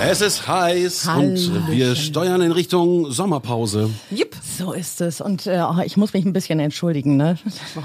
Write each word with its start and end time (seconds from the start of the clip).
Es 0.00 0.20
ist 0.20 0.46
heiß 0.46 1.06
Hallöchen. 1.06 1.56
und 1.56 1.70
wir 1.70 1.96
steuern 1.96 2.40
in 2.40 2.52
Richtung 2.52 3.10
Sommerpause. 3.10 3.90
Yep. 4.16 4.36
So 4.58 4.72
ist 4.72 5.00
es. 5.00 5.20
Und 5.20 5.46
äh, 5.46 5.60
oh, 5.68 5.80
ich 5.84 5.96
muss 5.96 6.12
mich 6.12 6.24
ein 6.24 6.32
bisschen 6.32 6.60
entschuldigen. 6.60 7.16
Ne? 7.16 7.36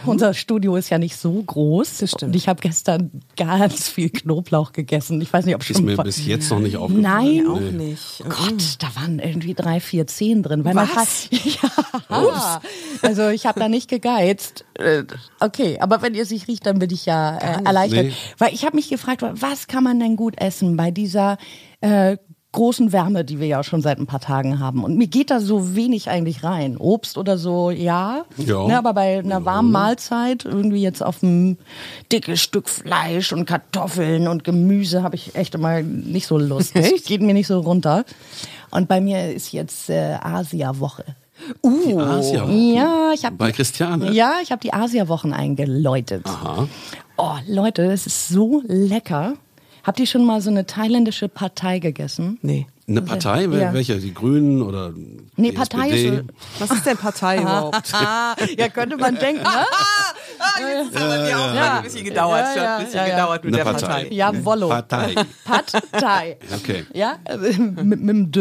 Unser 0.05 0.33
Studio 0.35 0.75
ist 0.75 0.89
ja 0.91 0.99
nicht 0.99 1.17
so 1.17 1.31
groß. 1.41 1.97
Das 1.97 2.11
stimmt. 2.11 2.29
Und 2.29 2.35
ich 2.35 2.47
habe 2.47 2.61
gestern 2.61 3.09
ganz 3.35 3.89
viel 3.89 4.09
Knoblauch 4.09 4.73
gegessen. 4.73 5.19
Ich 5.21 5.33
weiß 5.33 5.45
nicht, 5.45 5.55
ob 5.55 5.61
Ist 5.67 5.75
schon 5.75 5.85
mir 5.85 5.95
vor- 5.95 6.03
bis 6.03 6.23
jetzt 6.25 6.49
noch 6.51 6.59
nicht 6.59 6.77
aufgefallen. 6.77 7.01
Nein, 7.03 7.47
Auch 7.47 7.59
nicht. 7.59 8.21
Oh 8.23 8.29
Gott, 8.29 8.63
da 8.79 8.87
waren 8.95 9.17
irgendwie 9.19 9.55
drei, 9.55 9.79
vier 9.79 10.05
Zehen 10.05 10.43
drin. 10.43 10.63
Weil 10.65 10.75
Man 10.75 10.87
Was? 10.95 11.29
hat, 11.31 11.43
ja, 12.11 12.61
also 13.01 13.29
ich 13.29 13.47
habe 13.47 13.59
da 13.59 13.67
nicht 13.69 13.89
gegeizt. 13.89 14.65
Äh, 14.75 15.03
Okay, 15.39 15.77
aber 15.81 16.01
wenn 16.01 16.13
ihr 16.13 16.25
sich 16.25 16.47
riecht, 16.47 16.65
dann 16.65 16.79
bin 16.79 16.89
ich 16.91 17.05
ja 17.05 17.37
äh, 17.37 17.63
erleichtert. 17.65 18.05
Nee. 18.05 18.13
Weil 18.37 18.53
ich 18.53 18.65
habe 18.65 18.75
mich 18.77 18.89
gefragt, 18.89 19.23
was 19.23 19.67
kann 19.67 19.83
man 19.83 19.99
denn 19.99 20.15
gut 20.15 20.35
essen 20.39 20.77
bei 20.77 20.89
dieser 20.89 21.37
äh, 21.83 22.17
großen 22.53 22.91
Wärme, 22.91 23.25
die 23.25 23.39
wir 23.39 23.47
ja 23.47 23.63
schon 23.63 23.81
seit 23.81 23.97
ein 23.99 24.05
paar 24.05 24.19
Tagen 24.19 24.59
haben. 24.59 24.83
Und 24.83 24.95
mir 24.95 25.07
geht 25.07 25.31
da 25.31 25.39
so 25.39 25.75
wenig 25.75 26.09
eigentlich 26.09 26.43
rein. 26.43 26.77
Obst 26.77 27.17
oder 27.17 27.37
so, 27.37 27.71
ja. 27.71 28.25
Ja. 28.37 28.67
Ne, 28.67 28.77
aber 28.77 28.93
bei 28.93 29.19
einer 29.19 29.43
warmen 29.43 29.71
Mahlzeit, 29.71 30.45
irgendwie 30.45 30.81
jetzt 30.81 31.01
auf 31.01 31.23
ein 31.23 31.57
dickes 32.11 32.41
Stück 32.41 32.69
Fleisch 32.69 33.33
und 33.33 33.45
Kartoffeln 33.45 34.27
und 34.27 34.43
Gemüse, 34.43 35.01
habe 35.01 35.15
ich 35.15 35.33
echt 35.35 35.55
immer 35.55 35.81
nicht 35.81 36.27
so 36.27 36.37
Lust. 36.37 36.75
Das 36.75 36.85
Echt? 36.91 37.07
geht 37.07 37.21
mir 37.21 37.33
nicht 37.33 37.47
so 37.47 37.59
runter. 37.59 38.05
Und 38.69 38.87
bei 38.87 39.01
mir 39.01 39.33
ist 39.33 39.51
jetzt 39.51 39.89
äh, 39.89 40.17
Asia-Woche. 40.21 41.05
Die 41.63 41.95
Asia. 41.97 42.47
Ja, 42.49 43.11
ich 43.13 43.25
habe 43.25 43.35
Bei 43.35 43.51
Christiane. 43.51 44.11
ja, 44.11 44.35
ich 44.43 44.51
habe 44.51 44.61
die 44.61 44.73
Asia-Wochen 44.73 45.33
eingeläutet. 45.33 46.21
Aha. 46.25 46.67
Oh, 47.17 47.35
Leute, 47.47 47.87
das 47.87 48.05
ist 48.05 48.27
so 48.29 48.61
lecker. 48.67 49.33
Habt 49.83 49.99
ihr 49.99 50.07
schon 50.07 50.25
mal 50.25 50.39
so 50.41 50.49
eine 50.49 50.65
thailändische 50.65 51.27
Partei 51.27 51.79
gegessen? 51.79 52.39
Nee. 52.41 52.67
Eine 52.87 53.01
Partei? 53.01 53.43
Ja. 53.43 53.73
Welche? 53.73 53.97
Die 53.97 54.13
Grünen 54.13 54.61
oder 54.61 54.91
Nee, 55.37 55.51
die 55.51 55.55
Partei 55.55 55.89
SPD? 55.89 56.17
ist 56.17 56.23
Was 56.59 56.71
ist 56.71 56.85
denn 56.85 56.97
Partei 56.97 57.37
überhaupt? 57.41 57.91
ja, 58.57 58.69
könnte 58.69 58.97
man 58.97 59.15
denken, 59.15 59.41
ne? 59.43 59.65
Jetzt 60.83 60.99
hat 60.99 61.27
die 61.29 61.33
Aufnahme 61.33 61.71
ein 61.77 61.83
bisschen 61.83 62.03
gedauert. 62.05 62.45
Ja, 62.55 62.63
ja, 62.63 62.77
ein 62.77 62.83
bisschen 62.85 62.99
ja, 62.99 63.07
ja. 63.07 63.15
gedauert 63.15 63.43
mit 63.45 63.53
Eine 63.53 63.63
der 63.63 63.71
Partei. 63.71 63.87
Partei. 63.87 64.07
Ja, 64.11 64.45
Wollo. 64.45 64.67
Partei. 64.69 65.15
Partei. 65.45 66.37
Okay. 66.53 66.85
Ja, 66.93 67.17
also 67.23 67.61
mit, 67.61 68.01
mit 68.01 68.09
dem 68.09 68.31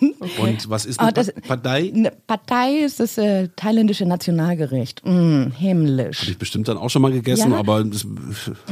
Dö. 0.00 0.08
Und 0.42 0.68
was 0.70 0.86
ist 0.86 0.98
Ah, 1.00 1.04
eine 1.04 1.12
das- 1.12 1.32
Pa- 1.32 1.40
Partei? 1.48 1.92
Eine 1.94 2.10
Partei 2.26 2.78
ist 2.78 3.00
das 3.00 3.18
äh, 3.18 3.48
thailändische 3.56 4.06
Nationalgericht. 4.06 5.02
Mm, 5.04 5.50
himmlisch. 5.56 6.22
Habe 6.22 6.30
ich 6.32 6.38
bestimmt 6.38 6.68
dann 6.68 6.78
auch 6.78 6.88
schon 6.90 7.02
mal 7.02 7.12
gegessen, 7.12 7.52
Ja. 7.52 7.58
aber 7.58 7.84
das, 7.84 8.06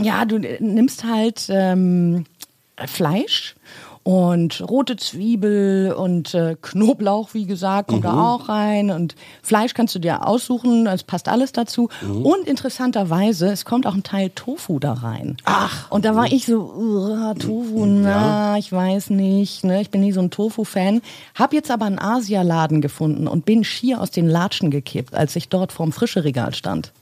Ja, 0.02 0.24
du 0.24 0.36
äh, 0.36 0.58
nimmst 0.62 1.04
halt 1.04 1.46
ähm, 1.50 2.24
Fleisch 2.86 3.56
und 4.02 4.62
rote 4.68 4.96
Zwiebel 4.96 5.92
und 5.92 6.34
äh, 6.34 6.56
Knoblauch, 6.60 7.34
wie 7.34 7.46
gesagt, 7.46 7.88
kommt 7.88 8.04
da 8.04 8.34
auch 8.34 8.48
rein. 8.48 8.90
Und 8.90 9.14
Fleisch 9.42 9.74
kannst 9.74 9.94
du 9.94 9.98
dir 9.98 10.26
aussuchen, 10.26 10.86
es 10.86 11.02
passt 11.02 11.28
alles 11.28 11.52
dazu. 11.52 11.88
Und 12.02 12.46
interessanterweise, 12.46 13.48
es 13.50 13.64
kommt 13.64 13.86
auch 13.86 13.94
ein 13.94 14.02
Teil 14.02 14.30
Tofu 14.30 14.78
da 14.78 14.94
rein. 14.94 15.36
Ach. 15.44 15.90
Und 15.90 16.04
da 16.04 16.16
war 16.16 16.26
ich 16.32 16.46
so, 16.46 16.72
"Uah, 16.72 17.34
Tofu, 17.34 17.86
na, 17.86 18.56
ich 18.58 18.72
weiß 18.72 19.10
nicht. 19.10 19.64
Ne? 19.64 19.80
Ich 19.80 19.90
bin 19.90 20.00
nie 20.00 20.12
so 20.12 20.20
ein 20.20 20.30
Tofu-Fan. 20.30 21.00
Hab 21.34 21.52
jetzt 21.52 21.70
aber 21.70 21.86
einen 21.86 21.98
Asialaden 21.98 22.80
gefunden 22.80 23.28
und 23.28 23.44
bin 23.44 23.64
schier 23.64 24.00
aus 24.00 24.10
den 24.10 24.28
Latschen 24.28 24.70
gekippt, 24.70 25.14
als 25.14 25.36
ich 25.36 25.48
dort 25.48 25.72
vorm 25.72 25.92
Frischeregal 25.92 26.54
stand. 26.54 26.92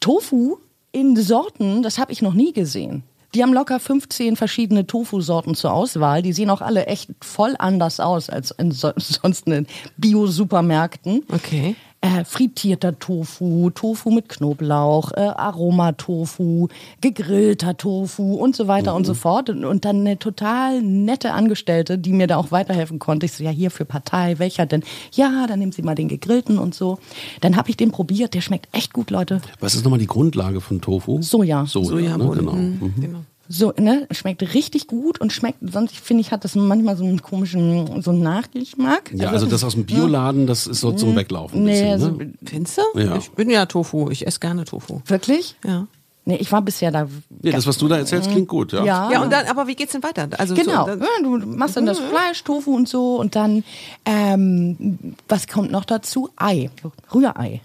Tofu 0.00 0.58
in 0.92 1.16
Sorten, 1.16 1.82
das 1.82 1.98
habe 1.98 2.12
ich 2.12 2.22
noch 2.22 2.34
nie 2.34 2.52
gesehen. 2.52 3.02
Die 3.36 3.42
haben 3.42 3.52
locker 3.52 3.78
15 3.78 4.34
verschiedene 4.34 4.86
Tofu-Sorten 4.86 5.54
zur 5.54 5.74
Auswahl. 5.74 6.22
Die 6.22 6.32
sehen 6.32 6.48
auch 6.48 6.62
alle 6.62 6.86
echt 6.86 7.10
voll 7.20 7.54
anders 7.58 8.00
aus 8.00 8.30
als 8.30 8.50
in 8.52 8.72
so, 8.72 8.92
sonst 8.96 9.46
in 9.46 9.66
Bio-Supermärkten. 9.98 11.22
Okay. 11.30 11.76
Äh, 12.06 12.24
frittierter 12.24 12.96
Tofu, 13.00 13.70
Tofu 13.70 14.12
mit 14.12 14.28
Knoblauch, 14.28 15.10
äh, 15.10 15.22
Aromatofu, 15.22 16.68
gegrillter 17.00 17.76
Tofu 17.76 18.34
und 18.34 18.54
so 18.54 18.68
weiter 18.68 18.94
und 18.94 19.04
so 19.04 19.14
fort. 19.14 19.50
Und, 19.50 19.64
und 19.64 19.84
dann 19.84 20.00
eine 20.00 20.16
total 20.16 20.82
nette 20.82 21.32
Angestellte, 21.32 21.98
die 21.98 22.12
mir 22.12 22.28
da 22.28 22.36
auch 22.36 22.52
weiterhelfen 22.52 23.00
konnte. 23.00 23.26
Ich 23.26 23.32
so, 23.32 23.42
ja, 23.42 23.50
hier 23.50 23.72
für 23.72 23.84
Partei, 23.84 24.38
welcher 24.38 24.66
denn? 24.66 24.84
Ja, 25.14 25.48
dann 25.48 25.58
nehmen 25.58 25.72
Sie 25.72 25.82
mal 25.82 25.96
den 25.96 26.06
gegrillten 26.06 26.58
und 26.58 26.76
so. 26.76 27.00
Dann 27.40 27.56
habe 27.56 27.70
ich 27.70 27.76
den 27.76 27.90
probiert, 27.90 28.34
der 28.34 28.40
schmeckt 28.40 28.68
echt 28.70 28.92
gut, 28.92 29.10
Leute. 29.10 29.40
was 29.58 29.74
ist 29.74 29.82
nochmal 29.82 29.98
die 29.98 30.06
Grundlage 30.06 30.60
von 30.60 30.80
Tofu? 30.80 31.20
Soja. 31.22 31.66
Soja, 31.66 32.16
ne? 32.16 32.24
Sojabohnen. 32.24 32.38
genau. 32.38 32.52
Mhm. 32.52 32.94
Genau. 33.00 33.18
So, 33.48 33.72
ne, 33.78 34.06
schmeckt 34.10 34.42
richtig 34.54 34.86
gut 34.88 35.20
und 35.20 35.32
schmeckt, 35.32 35.58
sonst 35.72 35.96
finde 35.96 36.20
ich, 36.22 36.32
hat 36.32 36.44
das 36.44 36.54
manchmal 36.56 36.96
so 36.96 37.04
einen 37.04 37.22
komischen, 37.22 38.02
so 38.02 38.10
einen 38.10 38.22
Nachgeschmack. 38.22 39.12
Ja, 39.14 39.30
also 39.30 39.46
das 39.46 39.62
aus 39.62 39.74
dem 39.74 39.84
Bioladen, 39.86 40.46
das 40.46 40.66
ist 40.66 40.80
so 40.80 40.92
zum 40.92 41.14
Weglaufen. 41.14 41.60
ein 41.60 41.64
Nee, 41.64 41.70
bisschen, 41.72 41.90
also, 41.92 42.10
ne? 42.10 42.32
Findest 42.44 42.78
du? 42.78 42.98
Ja. 43.00 43.16
Ich 43.16 43.30
bin 43.30 43.48
ja 43.50 43.66
Tofu. 43.66 44.10
Ich 44.10 44.26
esse 44.26 44.40
gerne 44.40 44.64
Tofu. 44.64 45.00
wirklich? 45.06 45.56
Ja. 45.64 45.86
Nee, 46.28 46.38
ich 46.38 46.50
war 46.50 46.60
bisher 46.60 46.90
da. 46.90 47.06
Ja, 47.42 47.52
das, 47.52 47.68
was 47.68 47.78
du 47.78 47.86
da 47.86 47.98
erzählst, 47.98 48.32
klingt 48.32 48.48
gut, 48.48 48.72
ja. 48.72 48.84
Ja. 48.84 49.12
Ja, 49.12 49.22
und 49.22 49.32
dann, 49.32 49.46
aber 49.46 49.68
wie 49.68 49.76
geht's 49.76 49.92
denn 49.92 50.02
weiter? 50.02 50.28
Also 50.38 50.56
Genau, 50.56 50.80
So, 50.80 50.86
dann, 50.86 51.00
ja, 51.00 51.06
du 51.22 51.38
machst 51.46 51.76
dann 51.76 51.86
das 51.86 52.00
Fleisch, 52.00 52.42
Tofu 52.42 52.74
und 52.74 52.88
so 52.88 53.20
und 53.20 53.36
dann, 53.36 53.62
ähm, 54.04 54.98
was 55.28 55.46
kommt 55.46 55.70
noch 55.70 55.84
dazu? 55.84 56.30
Ei, 56.36 56.68
Rührei. 57.14 57.60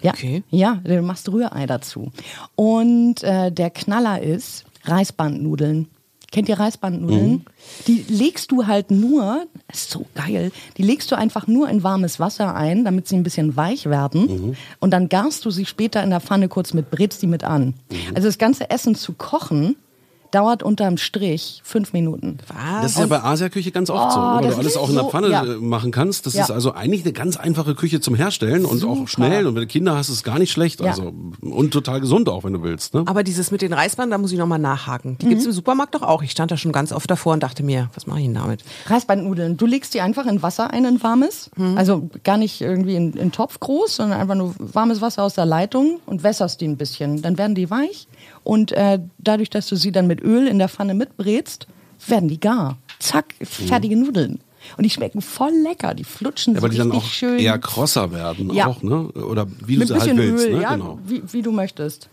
Ja, 0.00 0.12
Okay. 0.12 0.42
ja, 0.50 0.80
du 0.84 1.02
machst 1.02 1.28
Rührei 1.30 1.66
dazu. 1.66 2.10
Und 2.54 3.22
äh, 3.22 3.50
der 3.52 3.68
Knaller 3.70 4.22
ist 4.22 4.64
Reisbandnudeln. 4.84 5.88
Kennt 6.30 6.50
ihr 6.50 6.60
Reisbandnudeln? 6.60 7.46
Die 7.86 8.04
legst 8.08 8.52
du 8.52 8.66
halt 8.66 8.90
nur, 8.90 9.46
das 9.66 9.80
ist 9.80 9.90
so 9.90 10.04
geil, 10.14 10.52
die 10.76 10.82
legst 10.82 11.10
du 11.10 11.16
einfach 11.16 11.46
nur 11.46 11.70
in 11.70 11.82
warmes 11.82 12.20
Wasser 12.20 12.54
ein, 12.54 12.84
damit 12.84 13.08
sie 13.08 13.16
ein 13.16 13.22
bisschen 13.22 13.56
weich 13.56 13.86
werden. 13.86 14.54
Und 14.78 14.90
dann 14.90 15.08
garst 15.08 15.46
du 15.46 15.50
sie 15.50 15.64
später 15.64 16.02
in 16.02 16.10
der 16.10 16.20
Pfanne 16.20 16.48
kurz 16.48 16.74
mit, 16.74 16.90
brätst 16.90 17.22
die 17.22 17.26
mit 17.26 17.44
an. 17.44 17.72
Also 18.14 18.28
das 18.28 18.36
ganze 18.36 18.68
Essen 18.68 18.94
zu 18.94 19.14
kochen, 19.14 19.76
dauert 20.30 20.62
unterm 20.62 20.96
Strich 20.98 21.60
fünf 21.64 21.92
Minuten. 21.92 22.38
was? 22.48 22.82
Das 22.82 22.90
ist 22.92 22.98
ja 22.98 23.06
bei 23.06 23.22
Asiaküche 23.22 23.70
ganz 23.70 23.90
oft 23.90 24.12
so, 24.12 24.18
Oh, 24.20 24.22
weil 24.22 24.42
das 24.44 24.54
du 24.54 24.60
alles 24.60 24.76
auch 24.76 24.88
in 24.88 24.94
der 24.94 25.04
so- 25.04 25.10
Pfanne 25.10 25.28
ja. 25.30 25.44
äh, 25.44 25.56
machen 25.56 25.90
kannst. 25.90 26.26
Das 26.26 26.34
Ja. 26.34 26.44
ist 26.44 26.50
also 26.50 26.72
eigentlich 26.74 27.02
eine 27.04 27.12
ganz 27.12 27.36
einfache 27.36 27.74
Küche 27.74 28.00
zum 28.00 28.14
Herstellen 28.14 28.64
und 28.64 28.84
auch 28.84 28.96
Super. 28.96 29.08
schnell. 29.08 29.46
Und 29.46 29.54
wenn 29.54 29.62
du 29.62 29.66
Kinder 29.66 29.96
hast, 29.96 30.08
ist 30.08 30.16
es 30.16 30.22
gar 30.24 30.38
nicht 30.38 30.52
schlecht. 30.52 30.80
Ja. 30.80 30.90
Also 30.90 31.12
und 31.40 31.70
total 31.72 32.00
gesund 32.00 32.28
auch, 32.28 32.44
wenn 32.44 32.52
du 32.52 32.62
willst. 32.62 32.94
Ne? 32.94 33.04
aber 33.06 33.22
dieses 33.22 33.50
mit 33.50 33.62
den 33.62 33.72
Reisbahnen, 33.72 34.10
da 34.10 34.18
muss 34.18 34.32
ich 34.32 34.38
nochmal 34.38 34.58
nachhaken. 34.58 35.16
Die 35.18 35.26
Mhm. 35.26 35.30
gibt's 35.30 35.46
im 35.46 35.52
Supermarkt 35.52 35.94
doch 35.94 36.02
auch. 36.02 36.22
Ich 36.22 36.30
stand 36.30 36.50
da 36.50 36.56
schon 36.56 36.72
ganz 36.72 36.92
oft 36.92 37.10
davor 37.10 37.32
und 37.32 37.42
dachte 37.42 37.62
mir, 37.62 37.90
was 37.94 38.06
mache 38.06 38.18
ich 38.20 38.26
denn 38.26 38.34
damit? 38.34 38.62
Reisbandnudeln. 38.86 39.56
Du 39.56 39.66
legst 39.66 39.94
die 39.94 40.00
einfach 40.00 40.26
in 40.26 40.42
Wasser 40.42 40.70
ein, 40.72 40.84
in 40.84 41.02
warmes. 41.02 41.50
Mhm. 41.56 41.78
Also 41.78 42.10
gar 42.24 42.36
nicht 42.36 42.60
irgendwie 42.60 42.96
in, 42.96 43.12
in 43.14 43.32
Topf 43.32 43.60
groß, 43.60 43.96
sondern 43.96 44.20
einfach 44.20 44.34
nur 44.34 44.54
warmes 44.58 45.00
Wasser 45.00 45.22
aus 45.22 45.34
der 45.34 45.46
Leitung 45.46 46.00
und 46.06 46.22
wässerst 46.22 46.60
die 46.60 46.66
ein 46.68 46.76
bisschen. 46.76 47.22
Dann 47.22 47.38
werden 47.38 47.54
die 47.54 47.70
weich. 47.70 48.06
Und 48.48 48.72
äh, 48.72 48.98
dadurch, 49.18 49.50
dass 49.50 49.68
du 49.68 49.76
sie 49.76 49.92
dann 49.92 50.06
mit 50.06 50.22
Öl 50.22 50.46
in 50.48 50.58
der 50.58 50.70
Pfanne 50.70 50.94
mitbrätst, 50.94 51.66
werden 52.06 52.30
die 52.30 52.40
gar. 52.40 52.78
Zack, 52.98 53.34
fertige 53.42 53.94
Nudeln. 53.94 54.40
Und 54.78 54.84
die 54.84 54.90
schmecken 54.90 55.20
voll 55.20 55.52
lecker. 55.52 55.92
Die 55.92 56.02
flutschen 56.04 56.54
Ja, 56.54 56.60
so 56.60 56.62
weil 56.64 56.70
die 56.70 56.78
dann 56.78 56.90
auch 56.92 57.04
schön. 57.04 57.38
eher 57.38 57.58
krosser 57.58 58.10
werden 58.10 58.50
Ja. 58.54 58.66
auch, 58.68 58.82
ne? 58.82 59.08
Oder 59.12 59.46
wie 59.66 59.74
du 59.74 59.80
mit 59.80 59.88
sie 59.88 59.94
bisschen 59.94 60.16
halt 60.18 60.28
willst, 60.30 60.46
Öl, 60.46 60.54
ne? 60.56 60.62
ja, 60.62 60.72
Genau. 60.76 60.98
wie, 61.06 61.22
wie 61.30 61.42
du 61.42 61.52
möchtest. 61.52 62.08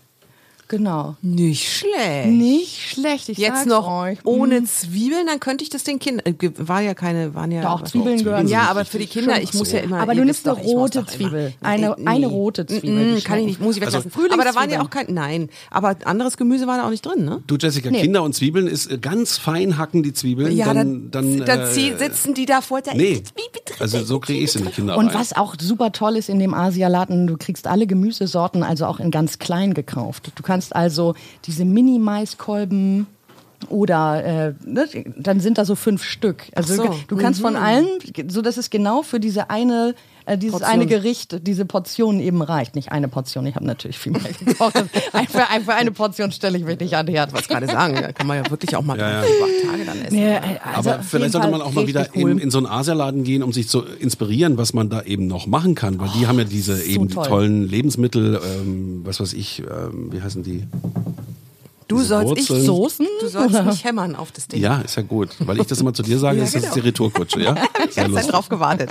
Genau. 0.68 1.14
Nicht 1.22 1.68
schlecht. 1.70 2.26
Nicht 2.28 2.90
schlecht, 2.90 3.28
ich 3.28 3.38
Jetzt 3.38 3.54
sag's 3.54 3.66
noch 3.66 3.86
euch. 3.88 4.18
ohne 4.24 4.64
Zwiebeln, 4.64 5.26
dann 5.26 5.38
könnte 5.38 5.62
ich 5.62 5.70
das 5.70 5.84
den 5.84 5.98
Kindern. 6.00 6.26
Äh, 6.26 6.50
war 6.58 6.80
ja 6.80 6.94
keine, 6.94 7.34
waren 7.36 7.52
ja. 7.52 7.62
Doch, 7.62 7.84
Zwiebeln 7.84 8.24
gehören. 8.24 8.48
Ja, 8.48 8.62
aber 8.62 8.84
für 8.84 8.98
die 8.98 9.06
Kinder, 9.06 9.40
ich 9.40 9.54
muss 9.54 9.70
ja 9.70 9.78
immer. 9.80 10.00
Aber 10.00 10.14
du 10.14 10.24
nimmst 10.24 10.46
eine 10.48 10.56
rote 10.58 11.06
Zwiebel. 11.06 11.52
Eine- 11.60 11.96
eine 12.06 12.26
rote 12.26 12.66
Zwiebel, 12.66 13.16
Mm, 13.16 13.22
Kann 13.24 13.38
ich 13.40 13.46
nicht, 13.46 13.60
muss 13.60 13.76
ich 13.76 13.82
weglassen. 13.82 14.10
aber 14.32 14.44
da 14.44 14.54
waren 14.56 14.68
ja 14.70 14.80
auch 14.82 14.90
kein, 14.90 15.06
nein. 15.14 15.50
Aber 15.70 15.96
anderes 16.04 16.36
Gemüse 16.36 16.66
war 16.66 16.78
da 16.78 16.86
auch 16.86 16.90
nicht 16.90 17.06
drin, 17.06 17.24
ne? 17.24 17.42
Du 17.46 17.56
Jessica, 17.56 17.90
Nee. 17.90 18.02
Kinder 18.02 18.22
und 18.24 18.34
Zwiebeln 18.34 18.66
ist 18.66 18.90
äh, 18.90 18.98
ganz 18.98 19.38
fein 19.38 19.78
hacken 19.78 20.02
die 20.02 20.12
Zwiebeln. 20.12 20.56
dann, 20.58 21.10
dann, 21.12 21.44
dann 21.44 21.60
äh, 21.60 21.96
sitzen 21.96 22.34
die 22.34 22.46
da 22.46 22.60
vor 22.60 22.80
der 22.82 22.94
Nee, 22.94 23.22
Zwiebel 23.22 23.60
drin. 23.64 23.76
also 23.78 24.02
so 24.04 24.18
kriege 24.18 24.40
ich 24.40 24.46
es 24.50 24.56
in 24.56 24.64
die 24.64 24.72
Kinder 24.72 24.96
Und 24.98 25.14
was 25.14 25.32
auch 25.34 25.54
super 25.60 25.92
toll 25.92 26.16
ist 26.16 26.28
in 26.28 26.38
dem 26.40 26.54
Asialaden, 26.54 27.26
du 27.28 27.36
kriegst 27.36 27.66
alle 27.68 27.86
Gemüsesorten 27.86 28.62
also 28.62 28.86
auch 28.86 28.98
in 28.98 29.10
ganz 29.10 29.38
klein 29.38 29.74
gekauft. 29.74 30.32
Du 30.34 30.42
kannst 30.42 30.55
also 30.72 31.14
diese 31.44 31.64
Mini-Maiskolben 31.64 33.06
oder 33.68 34.24
äh, 34.24 34.54
ne, 34.64 34.88
dann 35.16 35.40
sind 35.40 35.58
da 35.58 35.64
so 35.64 35.74
fünf 35.74 36.04
Stück. 36.04 36.44
Also 36.54 36.74
so. 36.74 36.94
du 37.08 37.16
kannst 37.16 37.40
von 37.40 37.56
allen, 37.56 37.86
so 38.28 38.42
dass 38.42 38.56
es 38.56 38.70
genau 38.70 39.02
für 39.02 39.20
diese 39.20 39.50
eine 39.50 39.94
äh, 40.26 40.36
dieses 40.36 40.58
Portion. 40.58 40.70
eine 40.70 40.86
Gericht, 40.86 41.46
diese 41.46 41.64
Portion 41.64 42.20
eben 42.20 42.42
reicht. 42.42 42.74
Nicht 42.74 42.92
eine 42.92 43.08
Portion, 43.08 43.46
ich 43.46 43.54
habe 43.54 43.64
natürlich 43.64 43.98
viel 43.98 44.12
mehr 44.12 44.22
gekocht. 44.22 44.74
Einfach, 45.12 45.50
einfach 45.50 45.76
eine 45.76 45.92
Portion 45.92 46.32
stelle 46.32 46.58
ich 46.58 46.64
mir 46.64 46.76
nicht 46.76 46.94
an 46.94 47.06
die 47.06 47.12
Herd. 47.14 47.32
was 47.32 47.48
gerade 47.48 47.66
sagen, 47.66 47.94
da 47.94 48.12
kann 48.12 48.26
man 48.26 48.42
ja 48.42 48.50
wirklich 48.50 48.74
auch 48.76 48.82
mal 48.82 48.98
Ja, 48.98 49.22
ja. 49.22 49.28
Tage 49.70 49.84
dann 49.84 50.02
essen. 50.02 50.16
Nee, 50.16 50.36
also 50.74 50.90
Aber 50.90 51.02
vielleicht 51.02 51.32
sollte 51.32 51.48
man 51.48 51.62
auch 51.62 51.72
mal 51.72 51.86
wieder 51.86 52.08
cool. 52.14 52.30
in, 52.32 52.38
in 52.38 52.50
so 52.50 52.58
einen 52.58 52.66
Asialaden 52.66 53.24
gehen, 53.24 53.42
um 53.42 53.52
sich 53.52 53.68
zu 53.68 53.82
inspirieren, 53.82 54.58
was 54.58 54.74
man 54.74 54.90
da 54.90 55.02
eben 55.02 55.26
noch 55.26 55.46
machen 55.46 55.74
kann. 55.74 55.98
Weil 55.98 56.10
die 56.18 56.26
haben 56.26 56.38
ja 56.38 56.44
diese 56.44 56.76
so 56.76 56.82
eben 56.82 57.08
toll. 57.08 57.26
tollen 57.26 57.68
Lebensmittel, 57.68 58.40
ähm, 58.60 59.02
was 59.04 59.20
weiß 59.20 59.32
ich, 59.32 59.60
ähm, 59.60 60.12
wie 60.12 60.20
heißen 60.20 60.42
die? 60.42 60.64
Du 61.88 62.00
sollst 62.00 62.32
ich 62.36 62.50
Wurzeln. 62.50 62.66
Soßen? 62.66 63.06
Du 63.20 63.28
sollst 63.28 63.64
mich 63.64 63.84
hämmern 63.84 64.16
auf 64.16 64.32
das 64.32 64.48
Ding. 64.48 64.60
Ja, 64.60 64.80
ist 64.80 64.96
ja 64.96 65.02
gut. 65.02 65.30
Weil 65.38 65.60
ich 65.60 65.66
das 65.66 65.80
immer 65.80 65.94
zu 65.94 66.02
dir 66.02 66.18
sage, 66.18 66.38
Ja, 66.38 66.44
ist 66.44 66.54
das 66.54 66.62
genau. 66.62 66.74
die 66.74 66.80
Retourkutsche, 66.80 67.40
ja? 67.40 67.54
Ich 67.90 67.98
habe 67.98 68.10
lustig. 68.10 68.30
drauf 68.32 68.48
gewartet. 68.48 68.90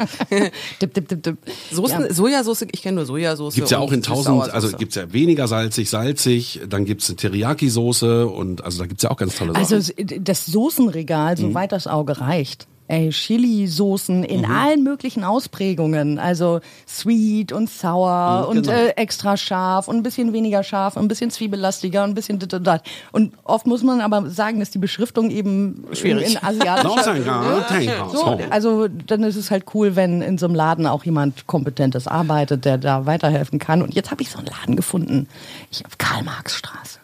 Dip, 0.82 0.94
dip, 0.94 1.08
dip, 1.10 1.24
dip. 1.24 1.38
Soßen, 1.72 2.06
Ja. 2.06 2.14
Sojasauce, 2.14 2.62
ich 2.72 2.82
kenne 2.82 2.96
nur 2.96 3.06
Sojasauce. 3.06 3.56
Gibt's 3.56 3.72
ja 3.72 3.80
auch 3.80 3.92
in 3.92 4.02
tausend, 4.02 4.50
also 4.54 4.70
gibt's 4.78 4.96
ja 4.96 5.12
weniger 5.12 5.48
salzig, 5.48 5.90
salzig, 5.90 6.62
dann 6.70 6.86
gibt's 6.86 7.10
eine 7.10 7.18
Teriyaki-Soße 7.18 8.26
und 8.28 8.64
also 8.64 8.80
da 8.80 8.86
gibt's 8.88 9.04
ja 9.04 9.12
auch 9.12 9.18
ganz 9.18 9.36
tolle 9.36 9.54
Sachen. 9.54 9.76
Also 9.76 9.94
das 10.20 10.46
Soßenregal, 10.46 11.38
soweit 11.38 11.72
das 11.72 11.88
Auge 11.88 12.20
reicht. 12.22 12.68
Ey, 12.88 13.10
Chili-Soßen 13.10 14.24
in 14.24 14.46
allen 14.46 14.84
möglichen 14.84 15.24
Ausprägungen. 15.24 16.20
Also 16.20 16.60
sweet 16.88 17.52
und 17.52 17.70
sour 17.70 18.44
Mhm, 18.44 18.50
und 18.50 18.68
genau. 18.68 18.78
äh, 18.78 18.90
extra 18.92 19.38
scharf 19.38 19.88
und 19.88 19.96
ein 19.98 20.04
bisschen 20.04 20.34
weniger 20.34 20.64
scharf 20.64 20.96
und 20.96 21.06
ein 21.06 21.08
bisschen 21.08 21.32
zwiebellastiger 21.32 22.04
und 22.04 22.12
ein 22.12 22.16
bisschen 22.16 22.38
dit 22.38 22.54
und 22.54 22.64
dat. 22.66 22.84
Und 23.12 23.34
oft 23.44 23.66
muss 23.66 23.82
man 23.82 24.02
aber 24.02 24.30
sagen, 24.30 24.60
dass 24.60 24.70
die 24.70 24.78
Beschriftung 24.78 25.32
eben 25.32 25.86
Schwierig. 25.94 26.32
in 26.36 26.44
asiatischer... 26.44 27.16
You. 27.16 28.10
So, 28.12 28.18
So. 28.18 28.40
also 28.52 28.88
dann 28.88 29.24
ist 29.24 29.36
es 29.36 29.50
halt 29.50 29.66
cool, 29.74 29.96
wenn 29.96 30.22
in 30.22 30.38
so 30.38 30.46
einem 30.46 30.56
Laden 30.56 30.86
auch 30.86 31.04
jemand 31.04 31.48
Kompetentes 31.48 32.08
arbeitet, 32.08 32.66
der 32.66 32.78
da 32.78 33.06
weiterhelfen 33.06 33.58
kann. 33.60 33.82
Und 33.82 33.96
jetzt 33.96 34.12
habe 34.12 34.22
ich 34.22 34.30
so 34.30 34.38
einen 34.38 34.48
Laden 34.48 34.76
gefunden. 34.76 35.28
Ich 35.72 35.86
auf 35.86 35.98
Karl-Marx-Straße. 35.98 37.00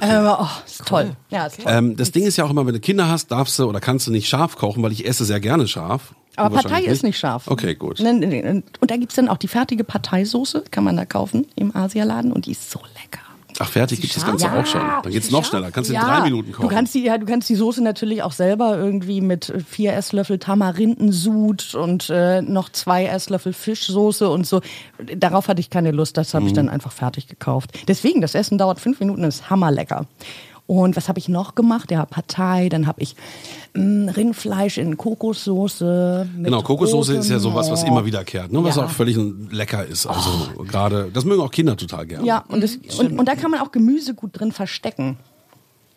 Äh, 0.00 0.18
oh, 0.24 0.46
ist 0.64 0.86
toll. 0.86 1.16
Ja, 1.30 1.46
ist 1.46 1.62
toll. 1.62 1.72
Ähm, 1.72 1.96
das 1.96 2.12
Ding 2.12 2.24
ist 2.24 2.36
ja 2.36 2.44
auch 2.44 2.50
immer, 2.50 2.66
wenn 2.66 2.74
du 2.74 2.80
Kinder 2.80 3.08
hast, 3.08 3.30
darfst 3.30 3.58
du 3.58 3.64
oder 3.64 3.80
kannst 3.80 4.06
du 4.06 4.10
nicht 4.10 4.28
scharf 4.28 4.56
kochen, 4.56 4.82
weil 4.82 4.92
ich 4.92 5.06
esse 5.06 5.24
sehr 5.24 5.40
gerne 5.40 5.66
scharf. 5.66 6.14
Aber 6.36 6.56
Partei 6.62 6.84
ist 6.84 7.02
nicht 7.02 7.18
scharf. 7.18 7.48
Okay, 7.48 7.74
gut. 7.74 8.00
Ne, 8.00 8.14
ne, 8.14 8.26
ne. 8.26 8.62
Und 8.80 8.90
da 8.90 8.96
gibt's 8.96 9.16
dann 9.16 9.28
auch 9.28 9.36
die 9.36 9.48
fertige 9.48 9.84
Parteisoße, 9.84 10.64
kann 10.70 10.84
man 10.84 10.96
da 10.96 11.04
kaufen 11.04 11.46
im 11.56 11.74
Asialaden 11.76 12.32
und 12.32 12.46
die 12.46 12.52
ist 12.52 12.70
so 12.70 12.80
lecker. 13.02 13.09
Ach, 13.62 13.68
fertig 13.68 14.00
gibt 14.00 14.16
das 14.16 14.24
Ganze 14.24 14.46
Ja. 14.46 14.58
auch 14.58 14.64
schon. 14.66 14.80
Dann 15.02 15.12
geht's 15.12 15.30
noch 15.30 15.44
schneller. 15.44 15.70
Kannst 15.70 15.90
du 15.90 15.94
in 15.94 16.00
drei 16.00 16.22
Minuten 16.22 16.50
kochen. 16.52 16.68
Du 16.68 16.74
kannst 16.74 16.94
die, 16.94 17.04
ja, 17.04 17.18
du 17.18 17.26
kannst 17.26 17.48
die 17.48 17.54
Soße 17.56 17.82
natürlich 17.82 18.22
auch 18.22 18.32
selber 18.32 18.76
irgendwie 18.78 19.20
mit 19.20 19.52
vier 19.68 19.92
Esslöffel 19.92 20.38
Tamarindensud 20.38 21.74
und 21.74 22.10
äh, 22.10 22.42
noch 22.42 22.70
zwei 22.70 23.04
Esslöffel 23.06 23.52
Fischsoße 23.52 24.28
und 24.28 24.46
so. 24.46 24.60
Darauf 25.16 25.48
hatte 25.48 25.60
ich 25.60 25.70
keine 25.70 25.90
Lust, 25.90 26.16
das 26.16 26.32
habe 26.34 26.42
Mhm. 26.44 26.48
ich 26.48 26.52
dann 26.54 26.68
einfach 26.68 26.92
fertig 26.92 27.26
gekauft. 27.28 27.70
Deswegen, 27.86 28.20
das 28.20 28.34
Essen 28.34 28.58
dauert 28.58 28.80
fünf 28.80 28.98
Minuten, 29.00 29.24
ist 29.24 29.50
hammerlecker. 29.50 30.06
Und 30.70 30.94
was 30.96 31.08
habe 31.08 31.18
ich 31.18 31.28
noch 31.28 31.56
gemacht? 31.56 31.90
Ja, 31.90 32.06
Partei, 32.06 32.68
dann 32.68 32.86
habe 32.86 33.02
ich 33.02 33.16
mh, 33.74 34.12
Rindfleisch 34.12 34.78
in 34.78 34.96
Kokossoße. 34.96 36.28
Genau, 36.44 36.62
Kokossoße 36.62 37.16
ist 37.16 37.28
ja 37.28 37.40
sowas, 37.40 37.72
was 37.72 37.82
immer 37.82 38.06
wiederkehrt, 38.06 38.52
ne? 38.52 38.62
was 38.62 38.76
Ja. 38.76 38.84
auch 38.84 38.90
völlig 38.90 39.18
lecker 39.50 39.84
ist. 39.84 40.06
Also 40.06 40.30
gerade, 40.68 41.10
das 41.12 41.24
mögen 41.24 41.42
auch 41.42 41.50
Kinder 41.50 41.76
total 41.76 42.06
gerne. 42.06 42.24
Ja, 42.24 42.44
und, 42.46 42.62
das, 42.62 42.76
und, 43.00 43.18
und 43.18 43.26
da 43.26 43.34
kann 43.34 43.50
man 43.50 43.58
auch 43.58 43.72
Gemüse 43.72 44.14
gut 44.14 44.38
drin 44.38 44.52
verstecken. 44.52 45.16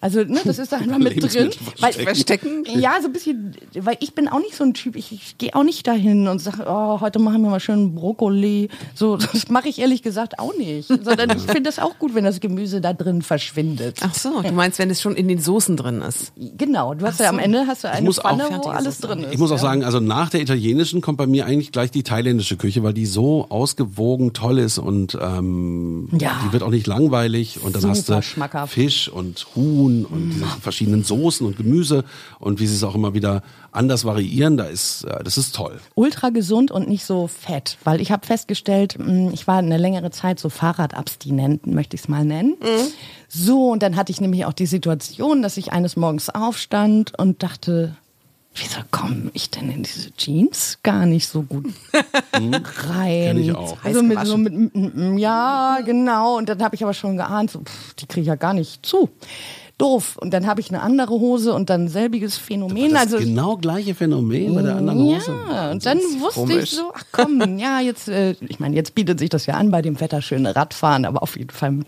Also, 0.03 0.19
ne, 0.19 0.41
das 0.43 0.59
ist 0.59 0.73
da 0.73 0.79
einfach 0.79 0.97
mit 0.97 1.23
drin. 1.23 1.49
Weil, 1.79 1.93
verstecken? 1.93 2.65
Ja, 2.75 2.95
so 3.01 3.07
ein 3.07 3.13
bisschen, 3.13 3.55
weil 3.73 3.95
ich 4.01 4.13
bin 4.13 4.27
auch 4.27 4.39
nicht 4.39 4.53
so 4.53 4.65
ein 4.65 4.73
Typ, 4.73 4.97
ich, 4.97 5.13
ich 5.13 5.37
gehe 5.37 5.55
auch 5.55 5.63
nicht 5.63 5.87
dahin 5.87 6.27
und 6.27 6.39
sage, 6.39 6.65
oh, 6.67 6.99
heute 6.99 7.19
machen 7.19 7.41
wir 7.41 7.49
mal 7.49 7.61
schön 7.61 7.95
Brokkoli. 7.95 8.67
So, 8.95 9.15
das 9.15 9.47
mache 9.47 9.69
ich 9.69 9.79
ehrlich 9.79 10.01
gesagt 10.01 10.39
auch 10.39 10.57
nicht. 10.57 10.89
Sondern 10.89 11.29
ich 11.37 11.43
finde 11.43 11.61
das 11.61 11.79
auch 11.79 11.99
gut, 11.99 12.15
wenn 12.15 12.25
das 12.25 12.41
Gemüse 12.41 12.81
da 12.81 12.91
drin 12.91 13.21
verschwindet. 13.21 13.99
Ach 14.01 14.13
so, 14.13 14.41
du 14.41 14.51
meinst, 14.51 14.77
wenn 14.77 14.89
es 14.89 15.01
schon 15.01 15.15
in 15.15 15.29
den 15.29 15.39
Soßen 15.39 15.77
drin 15.77 16.01
ist. 16.01 16.33
Genau, 16.57 16.95
du 16.95 17.05
hast 17.05 17.21
ja 17.21 17.29
am 17.29 17.39
Ende 17.39 17.65
hast 17.65 17.85
du 17.85 17.89
eine 17.89 18.11
Pfanne, 18.11 18.59
wo 18.61 18.67
alles 18.71 18.99
drin 18.99 19.19
ist. 19.19 19.31
Ich 19.31 19.39
muss 19.39 19.51
auch 19.51 19.55
ja. 19.55 19.61
sagen, 19.61 19.85
also 19.85 20.01
nach 20.01 20.29
der 20.29 20.41
italienischen 20.41 20.99
kommt 20.99 21.17
bei 21.17 21.27
mir 21.27 21.45
eigentlich 21.45 21.71
gleich 21.71 21.91
die 21.91 22.03
thailändische 22.03 22.57
Küche, 22.57 22.83
weil 22.83 22.93
die 22.93 23.05
so 23.05 23.45
ausgewogen 23.47 24.33
toll 24.33 24.59
ist 24.59 24.79
und 24.79 25.17
ähm, 25.21 26.09
Ja. 26.19 26.41
die 26.45 26.51
wird 26.51 26.61
auch 26.61 26.71
nicht 26.71 26.87
langweilig 26.87 27.61
und 27.63 27.77
dann 27.77 27.89
hast 27.89 28.07
Super 28.07 28.19
du 28.19 28.23
schmackhaft. 28.23 28.73
Fisch 28.73 29.07
und 29.07 29.47
Huhn 29.55 29.92
und 30.03 30.31
diese 30.31 30.45
verschiedenen 30.45 31.03
Soßen 31.03 31.45
und 31.45 31.57
Gemüse 31.57 32.03
und 32.39 32.59
wie 32.59 32.67
sie 32.67 32.75
es 32.75 32.83
auch 32.83 32.95
immer 32.95 33.13
wieder 33.13 33.43
anders 33.71 34.03
variieren, 34.05 34.57
da 34.57 34.65
ist 34.65 35.03
äh, 35.03 35.23
das 35.23 35.37
ist 35.37 35.55
toll. 35.55 35.79
ultra 35.95 36.29
gesund 36.29 36.71
und 36.71 36.87
nicht 36.89 37.05
so 37.05 37.27
fett, 37.27 37.77
weil 37.83 38.01
ich 38.01 38.11
habe 38.11 38.25
festgestellt, 38.25 38.97
mh, 38.97 39.31
ich 39.33 39.47
war 39.47 39.57
eine 39.57 39.77
längere 39.77 40.11
Zeit 40.11 40.39
so 40.39 40.49
Fahrradabstinent, 40.49 41.67
möchte 41.67 41.95
ich 41.95 42.01
es 42.03 42.07
mal 42.07 42.25
nennen. 42.25 42.55
So, 43.27 43.71
und 43.71 43.81
dann 43.83 43.95
hatte 43.95 44.11
ich 44.11 44.21
nämlich 44.21 44.45
auch 44.45 44.53
die 44.53 44.65
Situation, 44.65 45.41
dass 45.41 45.57
ich 45.57 45.71
eines 45.71 45.95
Morgens 45.95 46.29
aufstand 46.29 47.17
und 47.17 47.41
dachte, 47.43 47.95
wieso 48.55 48.81
komme 48.91 49.31
ich 49.33 49.49
denn 49.49 49.71
in 49.71 49.83
diese 49.83 50.11
Jeans 50.15 50.79
gar 50.83 51.05
nicht 51.05 51.27
so 51.27 51.41
gut 51.43 51.65
rein? 52.33 52.63
Kenn 52.63 53.37
ich 53.37 53.55
auch. 53.55 53.77
Also 53.83 54.03
mit, 54.03 54.25
so 54.25 54.37
mit, 54.37 54.53
mit, 54.53 54.95
mit, 54.95 55.19
ja, 55.19 55.79
genau. 55.85 56.37
Und 56.37 56.49
dann 56.49 56.61
habe 56.61 56.75
ich 56.75 56.83
aber 56.83 56.93
schon 56.93 57.17
geahnt, 57.17 57.51
so, 57.51 57.61
pff, 57.61 57.93
die 57.95 58.05
kriege 58.05 58.21
ich 58.21 58.27
ja 58.27 58.35
gar 58.35 58.53
nicht 58.53 58.85
zu. 58.85 59.09
Doof. 59.83 60.17
Und 60.17 60.33
dann 60.33 60.47
habe 60.47 60.61
ich 60.61 60.69
eine 60.69 60.81
andere 60.81 61.11
Hose 61.11 61.53
und 61.53 61.69
dann 61.69 61.89
selbiges 61.89 62.37
Phänomen. 62.37 62.91
Das 62.91 63.01
also 63.01 63.17
genau 63.17 63.57
gleiche 63.57 63.93
Phänomen 63.93 64.55
bei 64.55 64.61
der 64.61 64.77
anderen 64.77 64.99
Hose. 64.99 65.35
ja, 65.51 65.71
und 65.71 65.85
dann 65.85 65.97
wusste 66.19 66.39
komisch. 66.39 66.63
ich 66.63 66.69
so, 66.71 66.93
ach 66.93 67.03
komm, 67.11 67.57
ja, 67.57 67.81
jetzt, 67.81 68.07
äh, 68.07 68.35
ich 68.47 68.61
meine, 68.61 68.77
jetzt 68.77 68.95
bietet 68.95 69.19
sich 69.19 69.29
das 69.29 69.45
ja 69.45 69.55
an 69.55 69.71
bei 69.71 69.81
dem 69.81 69.99
Wetter 69.99 70.21
schöne 70.21 70.55
Radfahren, 70.55 71.03
aber 71.03 71.21
auf 71.21 71.35
jeden 71.35 71.49
Fall 71.49 71.79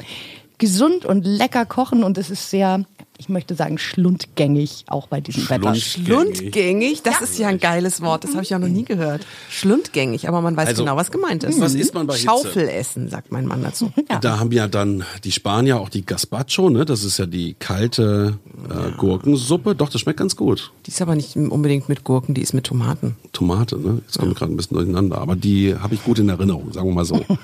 gesund 0.58 1.06
und 1.06 1.26
lecker 1.26 1.66
kochen 1.66 2.04
und 2.04 2.18
es 2.18 2.30
ist 2.30 2.50
sehr, 2.50 2.84
ich 3.18 3.30
möchte 3.30 3.56
sagen, 3.56 3.78
schlundgängig 3.78 4.86
auch 4.88 5.08
bei 5.08 5.22
diesem 5.22 5.50
Wetter. 5.50 5.74
Schlund- 5.76 6.36
Schlundgängig, 6.38 7.02
das 7.04 7.22
ist 7.22 7.40
ja 7.40 7.48
ein 7.48 7.60
geiles 7.60 8.02
Wort, 8.02 8.24
das 8.24 8.32
habe 8.34 8.44
ich 8.44 8.50
ja 8.50 8.60
noch 8.60 8.68
nie 8.68 8.84
gehört. 8.86 9.26
Schlundgängig, 9.50 10.28
aber 10.28 10.42
man 10.42 10.56
weiß 10.58 10.68
Also, 10.70 10.84
genau, 10.84 10.96
was 10.98 11.12
gemeint 11.12 11.44
ist. 11.44 11.60
was 11.62 11.74
isst 11.76 11.94
man 11.94 12.08
bei 12.08 12.14
Hitze? 12.16 12.26
Schaufelessen, 12.28 13.10
sagt 13.10 13.32
mein 13.32 13.46
Mann 13.46 13.64
dazu. 13.64 13.92
Ja. 14.10 14.20
Da 14.20 14.40
haben 14.40 14.52
ja 14.52 14.68
dann 14.68 15.04
die 15.24 15.32
Spanier 15.32 15.80
auch 15.80 15.90
die 15.90 16.06
Gazpacho, 16.06 16.70
ne? 16.70 16.86
Das 16.86 17.04
ist 17.04 17.18
ja 17.18 17.26
die 17.26 17.56
kalte 17.58 18.38
äh, 18.70 18.92
Gurkensuppe. 18.98 19.74
Doch, 19.74 19.90
das 19.90 20.02
schmeckt 20.02 20.20
ganz 20.20 20.36
gut. 20.36 20.72
Die 20.86 20.92
ist 20.92 21.02
aber 21.02 21.16
nicht 21.16 21.36
unbedingt 21.36 21.90
mit 21.90 22.04
Gurken, 22.04 22.36
die 22.36 22.42
ist 22.42 22.54
mit 22.54 22.66
Tomaten. 22.66 23.16
Tomate, 23.32 23.80
ne? 23.80 24.02
Jetzt 24.06 24.20
kommt 24.20 24.36
gerade 24.36 24.54
ein 24.54 24.58
bisschen 24.58 24.76
durcheinander, 24.78 25.18
aber 25.18 25.36
die 25.36 25.76
habe 25.76 25.96
ich 25.96 26.04
gut 26.04 26.20
in 26.20 26.30
Erinnerung, 26.30 26.72
sagen 26.72 26.88
wir 26.90 26.94
mal 26.94 27.06
so. 27.06 27.26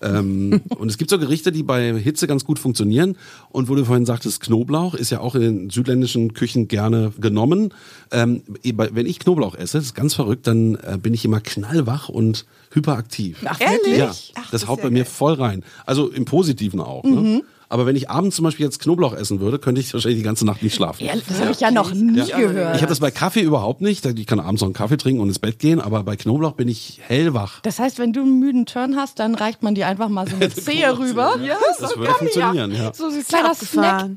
ähm, 0.00 0.60
und 0.78 0.88
es 0.88 0.98
gibt 0.98 1.10
so 1.10 1.18
Gerichte, 1.18 1.52
die 1.52 1.62
bei 1.62 1.94
Hitze 1.98 2.26
ganz 2.26 2.44
gut 2.44 2.58
funktionieren. 2.58 3.16
Und 3.50 3.68
wo 3.68 3.74
du 3.74 3.84
vorhin 3.84 4.06
sagtest, 4.06 4.40
Knoblauch 4.40 4.94
ist 4.94 5.10
ja 5.10 5.20
auch 5.20 5.34
in 5.34 5.40
den 5.40 5.70
südländischen 5.70 6.34
Küchen 6.34 6.68
gerne 6.68 7.12
genommen. 7.20 7.74
Ähm, 8.10 8.42
wenn 8.62 9.06
ich 9.06 9.18
Knoblauch 9.18 9.54
esse, 9.54 9.78
das 9.78 9.86
ist 9.86 9.94
ganz 9.94 10.14
verrückt, 10.14 10.46
dann 10.46 10.76
äh, 10.76 10.98
bin 11.00 11.14
ich 11.14 11.24
immer 11.24 11.40
knallwach 11.40 12.08
und 12.08 12.46
hyperaktiv. 12.72 13.38
Ach, 13.44 13.60
wirklich? 13.60 13.98
Ja, 13.98 14.12
Ach, 14.34 14.50
das, 14.50 14.62
ist 14.62 14.68
haut 14.68 14.82
bei 14.82 14.90
mir 14.90 15.04
geil. 15.04 15.12
voll 15.12 15.34
rein. 15.34 15.64
Also 15.86 16.08
im 16.08 16.24
Positiven 16.24 16.80
auch. 16.80 17.04
Ne? 17.04 17.42
Aber 17.70 17.86
wenn 17.86 17.94
ich 17.96 18.10
abends 18.10 18.36
zum 18.36 18.44
Beispiel 18.44 18.66
jetzt 18.66 18.80
Knoblauch 18.80 19.14
essen 19.14 19.40
würde, 19.40 19.58
könnte 19.58 19.80
ich 19.80 19.94
wahrscheinlich 19.94 20.18
die 20.18 20.24
ganze 20.24 20.44
Nacht 20.44 20.62
nicht 20.62 20.74
schlafen. 20.74 21.04
Ja, 21.06 21.12
das 21.14 21.40
habe 21.40 21.52
ich 21.52 21.60
ja 21.60 21.70
noch 21.70 21.94
nie 21.94 22.14
gehört. 22.30 22.74
Ich 22.76 22.82
habe 22.82 22.88
das 22.90 22.98
bei 23.00 23.10
Kaffee 23.12 23.40
überhaupt 23.42 23.80
nicht. 23.80 24.04
Ich 24.04 24.26
kann 24.26 24.40
abends 24.40 24.60
noch 24.60 24.66
einen 24.66 24.74
Kaffee 24.74 24.96
trinken 24.96 25.20
und 25.22 25.28
ins 25.28 25.38
Bett 25.38 25.58
gehen, 25.60 25.80
aber 25.80 26.02
bei 26.02 26.16
Knoblauch 26.16 26.52
bin 26.52 26.68
ich 26.68 27.00
hellwach. 27.06 27.60
Das 27.60 27.78
heißt, 27.78 27.98
wenn 28.00 28.12
du 28.12 28.20
einen 28.22 28.40
müden 28.40 28.66
Turn 28.66 28.96
hast, 28.96 29.18
dann 29.20 29.34
reicht 29.36 29.62
man 29.62 29.74
dir 29.76 29.86
einfach 29.86 30.08
mal 30.08 30.28
so 30.28 30.36
eine 30.36 30.50
Zehe 30.54 30.98
rüber. 30.98 31.36
Ja, 31.42 31.56
das 31.78 31.96
würde 31.96 32.12
funktionieren. 32.14 32.74
Ja. 32.74 32.92
So 32.92 33.06
ein 33.06 33.24
kleiner 33.24 33.54
Snack. 33.54 34.10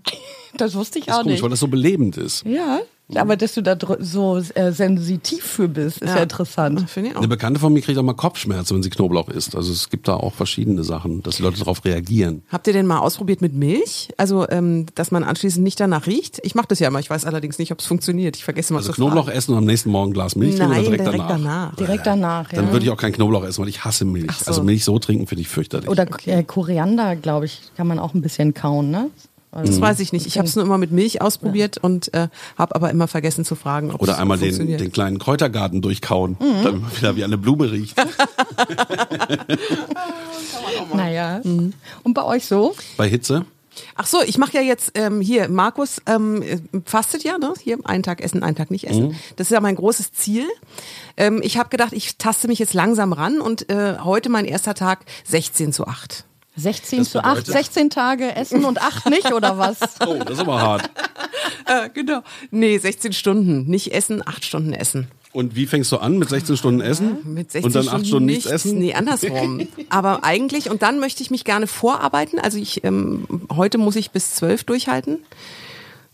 Das 0.57 0.75
wusste 0.75 0.99
ich 0.99 1.05
Das 1.05 1.15
auch 1.15 1.21
komisch, 1.21 1.33
nicht. 1.33 1.43
weil 1.43 1.49
das 1.51 1.59
so 1.59 1.67
belebend 1.67 2.17
ist. 2.17 2.43
Ja, 2.45 2.79
Aber 3.15 3.35
dass 3.35 3.53
du 3.53 3.61
da 3.61 3.77
so 3.99 4.37
äh, 4.55 4.71
sensitiv 4.71 5.43
für 5.43 5.67
bist, 5.67 5.97
ist 6.01 6.15
ja, 6.15 6.23
interessant. 6.23 6.89
Finde 6.89 7.09
ich 7.09 7.15
auch. 7.15 7.19
Eine 7.19 7.27
Bekannte 7.27 7.59
von 7.59 7.71
mir 7.73 7.81
kriegt 7.81 7.97
auch 7.97 8.03
mal 8.03 8.13
Kopfschmerzen, 8.13 8.75
wenn 8.75 8.83
sie 8.83 8.89
Knoblauch 8.89 9.29
isst. 9.29 9.55
Also 9.55 9.71
es 9.71 9.89
gibt 9.89 10.07
da 10.07 10.15
auch 10.15 10.33
verschiedene 10.33 10.83
Sachen, 10.83 11.21
dass 11.21 11.35
die 11.37 11.43
Leute 11.43 11.59
darauf 11.59 11.83
reagieren. 11.85 12.43
Habt 12.49 12.65
ihr 12.67 12.73
denn 12.73 12.87
mal 12.87 12.99
ausprobiert 12.99 13.41
mit 13.41 13.53
Milch? 13.53 14.09
Also, 14.17 14.49
ähm, 14.49 14.85
dass 14.95 15.11
man 15.11 15.23
anschließend 15.23 15.63
nicht 15.63 15.79
danach 15.79 16.07
riecht? 16.07 16.39
Ich 16.43 16.55
mache 16.55 16.67
das 16.69 16.79
ja 16.79 16.87
immer. 16.87 16.99
Ich 16.99 17.09
weiß 17.09 17.25
allerdings 17.25 17.59
nicht, 17.59 17.71
ob 17.71 17.79
es 17.79 17.85
funktioniert. 17.85 18.35
Ich 18.37 18.43
vergesse 18.43 18.73
mal 18.73 18.79
Also 18.79 18.91
zu 18.91 18.95
Knoblauch 18.95 19.25
fragen. 19.25 19.37
essen 19.37 19.51
und 19.51 19.57
am 19.59 19.65
nächsten 19.65 19.91
Morgen 19.91 20.11
ein 20.11 20.13
Glas 20.13 20.35
Milch 20.35 20.55
trinken 20.55 20.71
Nein, 20.71 20.79
oder 20.81 20.89
direkt, 20.89 21.05
direkt 21.05 21.19
danach. 21.29 21.37
danach. 21.37 21.75
Direkt 21.75 22.05
danach, 22.07 22.51
ja. 22.51 22.61
Dann 22.61 22.71
würde 22.71 22.85
ich 22.85 22.91
auch 22.91 22.97
keinen 22.97 23.13
Knoblauch 23.13 23.43
essen, 23.43 23.61
weil 23.61 23.69
ich 23.69 23.83
hasse 23.83 24.05
Milch. 24.05 24.31
So. 24.31 24.47
Also 24.47 24.63
Milch 24.63 24.83
so 24.83 24.97
trinken 24.97 25.27
finde 25.27 25.41
ich 25.41 25.49
fürchterlich. 25.49 25.89
Oder 25.89 26.07
äh, 26.25 26.43
Koriander, 26.43 27.15
glaube 27.15 27.45
ich, 27.45 27.61
kann 27.75 27.87
man 27.87 27.99
auch 27.99 28.13
ein 28.13 28.21
bisschen 28.21 28.53
kauen, 28.53 28.89
ne? 28.91 29.09
Also, 29.53 29.71
Das 29.71 29.81
weiß 29.81 29.99
ich 29.99 30.11
nicht. 30.13 30.25
Ich 30.25 30.37
habe 30.39 30.47
es 30.47 30.55
nur 30.55 30.65
immer 30.65 30.77
mit 30.79 30.91
Milch 30.91 31.21
ausprobiert 31.21 31.77
und 31.77 32.13
äh, 32.13 32.27
habe 32.57 32.75
aber 32.75 32.89
immer 32.89 33.07
vergessen 33.07 33.45
zu 33.45 33.55
fragen, 33.55 33.91
ob 33.91 34.01
Oder 34.01 34.13
es 34.13 34.17
einmal 34.19 34.37
den, 34.39 34.77
den 34.77 34.91
kleinen 34.91 35.19
Kräutergarten 35.19 35.81
durchkauen, 35.81 36.37
Mhm. 36.39 36.63
damit 36.63 36.81
man 36.81 36.97
wieder 36.97 37.15
wie 37.15 37.23
eine 37.23 37.37
Blume 37.37 37.71
riecht. 37.71 37.95
Naja. 40.93 41.41
Und 42.03 42.13
bei 42.13 42.23
euch 42.23 42.45
so? 42.45 42.75
Bei 42.97 43.07
Hitze. 43.07 43.45
Ach 43.95 44.05
so, 44.05 44.21
ich 44.23 44.37
mache 44.37 44.53
ja 44.53 44.61
jetzt 44.61 44.91
ähm, 44.93 45.19
hier, 45.19 45.49
Markus 45.49 45.99
ähm, 46.05 46.41
äh, 46.43 46.59
fastet 46.85 47.23
ja, 47.23 47.39
ne? 47.39 47.53
Hier 47.59 47.79
einen 47.85 48.03
Tag 48.03 48.21
essen, 48.21 48.43
einen 48.43 48.55
Tag 48.55 48.69
nicht 48.69 48.87
essen. 48.87 49.07
Mhm. 49.09 49.15
Das 49.35 49.47
ist 49.47 49.51
ja 49.51 49.61
mein 49.61 49.75
großes 49.75 50.13
Ziel. 50.13 50.45
Ähm, 51.17 51.41
ich 51.43 51.57
habe 51.57 51.69
gedacht, 51.69 51.91
ich 51.93 52.17
taste 52.17 52.47
mich 52.47 52.59
jetzt 52.59 52.75
langsam 52.75 53.13
ran 53.13 53.41
und 53.41 53.69
äh, 53.71 53.97
heute 54.03 54.29
mein 54.29 54.45
erster 54.45 54.75
Tag 54.75 55.05
16 55.25 55.73
zu 55.73 55.87
8. 55.87 56.23
16 56.55 56.99
Das 56.99 57.11
zu 57.11 57.23
8, 57.23 57.35
bedeutet- 57.45 57.53
16 57.53 57.89
Tage 57.89 58.35
essen 58.35 58.63
und 58.65 58.81
8 58.81 59.09
nicht, 59.09 59.33
oder 59.33 59.57
was? 59.57 59.77
Oh, 60.07 60.15
das 60.23 60.31
ist 60.33 60.39
aber 60.39 60.61
hart. 60.61 60.89
Äh, 61.65 61.89
genau. 61.93 62.21
Nee, 62.51 62.77
16 62.77 63.13
Stunden. 63.13 63.65
Nicht 63.69 63.93
essen, 63.93 64.21
8 64.25 64.43
Stunden 64.43 64.73
essen. 64.73 65.07
Und 65.31 65.55
wie 65.55 65.65
fängst 65.65 65.91
du 65.93 65.97
an? 65.97 66.17
Mit 66.19 66.29
16 66.29 66.57
Stunden 66.57 66.81
Essen? 66.81 67.17
Mit 67.33 67.51
16 67.51 67.63
und 67.65 67.75
dann 67.75 67.83
Stunden 67.83 68.01
8 68.01 68.07
Stunden 68.07 68.25
nichts 68.27 68.45
essen? 68.45 68.77
Nee, 68.79 68.93
andersrum. 68.93 69.67
Aber 69.89 70.23
eigentlich, 70.25 70.69
und 70.69 70.81
dann 70.81 70.99
möchte 70.99 71.23
ich 71.23 71.31
mich 71.31 71.43
gerne 71.45 71.65
vorarbeiten. 71.67 72.37
Also 72.37 72.57
ich, 72.59 72.83
ähm, 72.83 73.25
heute 73.51 73.77
muss 73.77 73.95
ich 73.95 74.11
bis 74.11 74.35
12 74.35 74.65
durchhalten. 74.65 75.19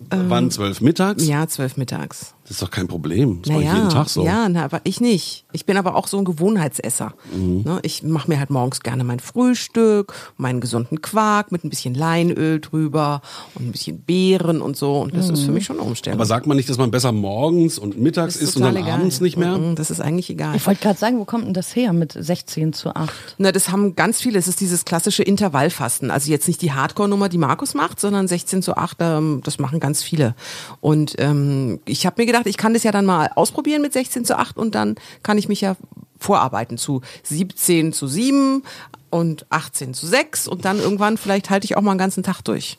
Wann? 0.09 0.49
12 0.51 0.81
mittags? 0.81 1.25
Ja, 1.27 1.47
12 1.47 1.75
mittags. 1.77 2.33
Das 2.49 2.55
ist 2.57 2.63
doch 2.63 2.71
kein 2.71 2.87
Problem. 2.87 3.43
Das 3.43 3.51
mache 3.51 3.61
ich 3.61 3.67
Naja, 3.67 3.77
jeden 3.77 3.89
Tag 3.91 4.09
so. 4.09 4.25
Ja, 4.25 4.49
na, 4.49 4.65
aber 4.65 4.81
ich 4.83 4.99
nicht. 4.99 5.45
Ich 5.51 5.67
bin 5.67 5.77
aber 5.77 5.95
auch 5.95 6.07
so 6.07 6.17
ein 6.17 6.25
Gewohnheitsesser. 6.25 7.13
Mhm. 7.31 7.61
Ne, 7.63 7.79
ich 7.83 8.01
mache 8.01 8.27
mir 8.27 8.39
halt 8.39 8.49
morgens 8.49 8.79
gerne 8.79 9.03
mein 9.03 9.19
Frühstück, 9.19 10.13
meinen 10.35 10.59
gesunden 10.59 10.99
Quark 11.03 11.51
mit 11.51 11.63
ein 11.63 11.69
bisschen 11.69 11.93
Leinöl 11.93 12.59
drüber 12.59 13.21
und 13.53 13.67
ein 13.67 13.71
bisschen 13.71 13.99
Beeren 14.01 14.61
und 14.61 14.75
so. 14.77 14.99
Und 14.99 15.13
das 15.15 15.29
ist 15.29 15.43
für 15.43 15.51
mich 15.51 15.65
schon 15.65 15.79
eine 15.79 15.85
Umstellung. 15.87 16.17
Mhm. 16.17 16.21
Aber 16.21 16.25
sagt 16.25 16.47
man 16.47 16.57
nicht, 16.57 16.67
dass 16.69 16.79
man 16.79 16.89
besser 16.89 17.11
morgens 17.11 17.77
und 17.77 17.99
mittags 17.99 18.35
isst 18.35 18.57
und 18.57 18.63
dann 18.63 18.75
egal. 18.75 18.93
abends 18.93 19.21
nicht 19.21 19.37
mehr? 19.37 19.55
Mhm, 19.55 19.75
Das 19.75 19.91
ist 19.91 20.01
eigentlich 20.01 20.31
egal. 20.31 20.55
Ich 20.55 20.65
wollte 20.65 20.81
gerade 20.81 20.97
sagen, 20.97 21.19
wo 21.19 21.25
kommt 21.25 21.45
denn 21.45 21.53
das 21.53 21.75
her 21.75 21.93
mit 21.93 22.13
16 22.13 22.73
zu 22.73 22.95
8? 22.95 23.35
Na, 23.37 23.51
das 23.51 23.69
haben 23.69 23.93
ganz 23.95 24.21
viele. 24.21 24.39
Es 24.39 24.47
ist 24.47 24.59
dieses 24.59 24.85
klassische 24.85 25.21
Intervallfasten. 25.21 26.09
Also 26.09 26.31
jetzt 26.31 26.47
nicht 26.47 26.63
die 26.63 26.71
Hardcore-Nummer, 26.71 27.29
die 27.29 27.37
Markus 27.37 27.75
macht, 27.75 27.99
sondern 27.99 28.27
16 28.27 28.63
zu 28.63 28.75
8, 28.75 28.97
ähm, 29.01 29.41
das 29.43 29.59
machen 29.59 29.79
ganz 29.79 30.01
viele. 30.01 30.33
Und 30.81 31.13
ähm, 31.19 31.79
ich 31.85 32.07
habe 32.07 32.15
mir 32.19 32.25
gedacht, 32.25 32.38
ich 32.45 32.57
kann 32.57 32.73
das 32.73 32.83
ja 32.83 32.91
dann 32.91 33.05
mal 33.05 33.29
ausprobieren 33.35 33.81
mit 33.81 33.93
16 33.93 34.25
zu 34.25 34.37
8 34.37 34.57
und 34.57 34.75
dann 34.75 34.95
kann 35.23 35.37
ich 35.37 35.47
mich 35.47 35.61
ja 35.61 35.75
vorarbeiten 36.19 36.77
zu 36.77 37.01
17 37.23 37.93
zu 37.93 38.07
7 38.07 38.63
und 39.09 39.45
18 39.49 39.93
zu 39.93 40.05
6 40.05 40.47
und 40.47 40.65
dann 40.65 40.79
irgendwann 40.79 41.17
vielleicht 41.17 41.49
halte 41.49 41.65
ich 41.65 41.77
auch 41.77 41.81
mal 41.81 41.91
einen 41.91 41.99
ganzen 41.99 42.23
Tag 42.23 42.41
durch. 42.41 42.77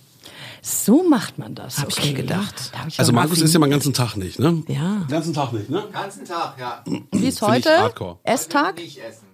So 0.62 1.02
macht 1.02 1.38
man 1.38 1.55
das. 1.55 1.79
Hab 1.79 1.88
ich 1.88 2.05
mir 2.05 2.12
gedacht. 2.12 2.73
Ich 2.87 2.99
Also 2.99 3.12
Markus 3.12 3.40
ist 3.40 3.52
ja 3.55 3.59
mal 3.59 3.67
den 3.67 3.73
ganzen 3.73 3.95
Tag 3.95 4.17
nicht, 4.17 4.38
ne? 4.38 4.62
Ja. 4.69 4.99
Den 4.99 5.09
ganzen 5.09 5.33
Tag 5.33 5.52
nicht, 5.52 5.71
ne? 5.71 5.85
ganzen 5.90 6.25
Tag, 6.25 6.57
ja. 6.59 6.85
Wie 7.12 7.26
ist 7.26 7.38
ich 7.38 7.43
heute? 7.43 7.93
Esstag? 8.25 8.75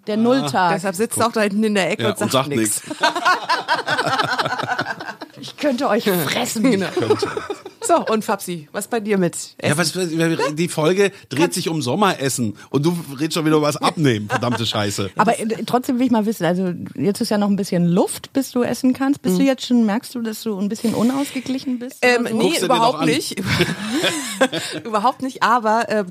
Der 0.06 0.16
Nulltag. 0.16 0.74
Deshalb 0.74 0.94
sitzt 0.94 1.18
er 1.18 1.26
auch 1.26 1.32
da 1.32 1.40
hinten 1.40 1.64
in 1.64 1.74
der 1.74 1.90
Ecke 1.90 2.04
Ja, 2.04 2.10
und 2.10 2.18
sagt, 2.18 2.32
sagt 2.32 2.48
nichts. 2.48 2.82
Ich 5.40 5.56
könnte 5.56 5.88
euch 5.88 6.04
fressen. 6.26 6.70
Genau. 6.70 6.88
So, 7.86 8.04
und 8.06 8.24
Fabsi, 8.24 8.68
was 8.72 8.88
bei 8.88 9.00
dir 9.00 9.16
mit 9.16 9.34
Essen? 9.34 9.56
Ja, 9.62 9.76
was, 9.76 9.92
die 10.54 10.68
Folge 10.68 11.12
dreht 11.28 11.54
sich 11.54 11.68
um 11.68 11.82
Sommeressen 11.82 12.56
und 12.70 12.84
du 12.84 12.96
redest 13.18 13.34
schon 13.34 13.44
wieder 13.44 13.56
über 13.56 13.66
was 13.66 13.76
abnehmen, 13.76 14.28
verdammte 14.28 14.66
Scheiße. 14.66 15.10
Aber 15.16 15.38
äh, 15.38 15.46
trotzdem 15.64 15.98
will 15.98 16.06
ich 16.06 16.12
mal 16.12 16.26
wissen, 16.26 16.44
also 16.44 16.72
jetzt 16.94 17.20
ist 17.20 17.30
ja 17.30 17.38
noch 17.38 17.48
ein 17.48 17.56
bisschen 17.56 17.86
Luft, 17.86 18.32
bis 18.32 18.50
du 18.50 18.62
essen 18.62 18.92
kannst. 18.92 19.22
Bist 19.22 19.38
du 19.38 19.42
jetzt 19.42 19.66
schon, 19.66 19.86
merkst 19.86 20.14
du, 20.14 20.22
dass 20.22 20.42
du 20.42 20.58
ein 20.58 20.68
bisschen 20.68 20.94
unausgeglichen 20.94 21.78
bist? 21.78 21.98
Ähm, 22.02 22.26
so? 22.28 22.36
nee, 22.36 22.42
Guckst 22.42 22.62
überhaupt 22.62 23.04
nicht. 23.04 23.40
überhaupt 24.84 25.22
nicht, 25.22 25.42
aber 25.42 25.88
äh, 25.88 26.04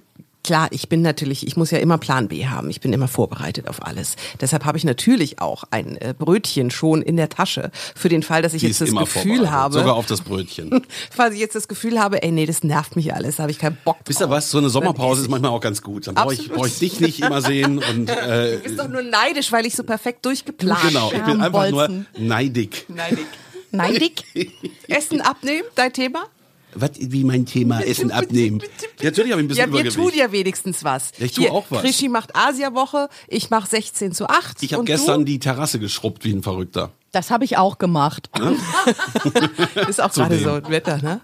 klar, 0.46 0.68
ich 0.70 0.90
bin 0.90 1.02
natürlich, 1.02 1.46
ich 1.48 1.58
muss 1.58 1.72
ja 1.72 1.80
immer 1.80 1.98
Plan 1.98 2.28
B 2.28 2.46
haben. 2.46 2.70
Ich 2.70 2.80
bin 2.80 2.94
immer 2.94 3.08
vorbereitet 3.08 3.68
auf 3.68 3.84
alles. 3.84 4.16
Deshalb 4.40 4.64
habe 4.64 4.78
ich 4.78 4.84
natürlich 4.84 5.42
auch 5.42 5.64
ein 5.72 5.98
äh, 5.98 6.14
Brötchen 6.18 6.70
schon 6.70 7.02
in 7.02 7.18
der 7.18 7.30
Tasche 7.30 7.72
für 7.96 8.10
den 8.10 8.22
Fall, 8.22 8.44
dass 8.44 8.54
ich 8.54 8.62
Die 8.62 8.68
jetzt 8.68 8.80
das 8.80 8.90
immer 8.90 9.02
Gefühl 9.02 9.38
vorbereitet, 9.38 9.52
habe, 9.52 9.74
Sogar 9.74 9.96
auf 9.96 10.06
das 10.06 10.22
Brötchen. 10.22 10.86
falls 11.12 11.34
ich 11.34 11.40
jetzt 11.40 11.56
das 11.56 11.68
Gefühl 11.68 12.00
habe, 12.00 12.22
ey, 12.22 12.32
nee, 12.32 12.46
das 12.46 12.64
nervt 12.64 12.96
mich 12.96 13.12
alles, 13.14 13.38
da 13.38 13.44
habe 13.44 13.52
ich 13.52 13.58
keinen 13.58 13.78
Bock 13.84 13.98
drauf. 13.98 14.04
Wisst 14.06 14.22
ihr 14.22 14.30
was? 14.30 14.52
So 14.52 14.60
eine 14.60 14.70
Sommerpause 14.70 15.24
ist 15.24 15.30
manchmal 15.30 15.50
auch 15.50 15.62
ganz 15.62 15.82
gut. 15.82 16.06
Dann 16.06 16.14
brauche 16.14 16.36
ich, 16.36 16.48
brauch 16.48 16.68
ich 16.68 16.78
dich 16.78 17.00
nicht 17.00 17.22
immer 17.22 17.42
sehen 17.42 17.80
und 17.90 18.08
äh, 18.08 18.58
Du 18.58 18.64
bist 18.64 18.80
doch 18.80 18.88
nur 18.88 19.02
neidisch, 19.02 19.52
weil 19.52 19.66
ich 19.66 19.76
so 19.76 19.84
perfekt 19.84 20.24
durchgeplant 20.26 20.82
genau. 20.84 21.12
Ich 21.12 21.24
bin 21.24 21.42
einfach 21.42 21.72
nur 21.72 21.90
neidig. 22.20 22.86
Neidig. 22.88 23.26
Neidig? 23.72 24.24
Essen 24.88 25.22
abnehmen, 25.22 25.68
dein 25.74 25.92
Thema? 25.92 26.28
Was, 26.76 26.92
wie 27.00 27.24
mein 27.24 27.46
Thema 27.46 27.82
Essen 27.82 28.12
abnehmen. 28.12 28.62
Ja, 29.00 29.06
natürlich 29.06 29.32
habe 29.32 29.42
ich 29.42 29.46
ein 29.46 29.48
bisschen 29.48 29.62
Ja, 29.68 29.74
wir 29.74 29.80
Übergewicht. 29.82 29.98
tun 29.98 30.12
ja 30.20 30.32
wenigstens 30.32 30.84
was. 30.84 31.12
Ja, 31.18 31.26
ich 31.26 31.32
tue 31.34 31.52
auch 31.52 31.66
was. 31.70 31.82
Krischi 31.82 32.10
macht 32.10 32.36
Asia-Woche, 32.36 33.10
ich 33.28 33.50
mache 33.50 33.70
16 33.70 34.12
zu 34.12 34.28
8. 34.28 34.62
ich 34.62 34.74
habe 34.74 34.84
gestern 34.84 35.20
du? 35.22 35.26
die 35.26 35.40
Terrasse 35.40 35.80
geschrubbt 35.80 36.26
wie 36.26 36.32
ein 36.34 36.44
Verrückter. 36.44 36.92
Das 37.12 37.32
habe 37.32 37.46
ich 37.46 37.58
auch 37.58 37.78
gemacht. 37.78 38.30
Ist 39.88 40.02
auch 40.02 40.12
gerade 40.12 40.38
so 40.38 40.52
ein 40.52 40.70
Wetter, 40.70 40.98
ne? 41.02 41.22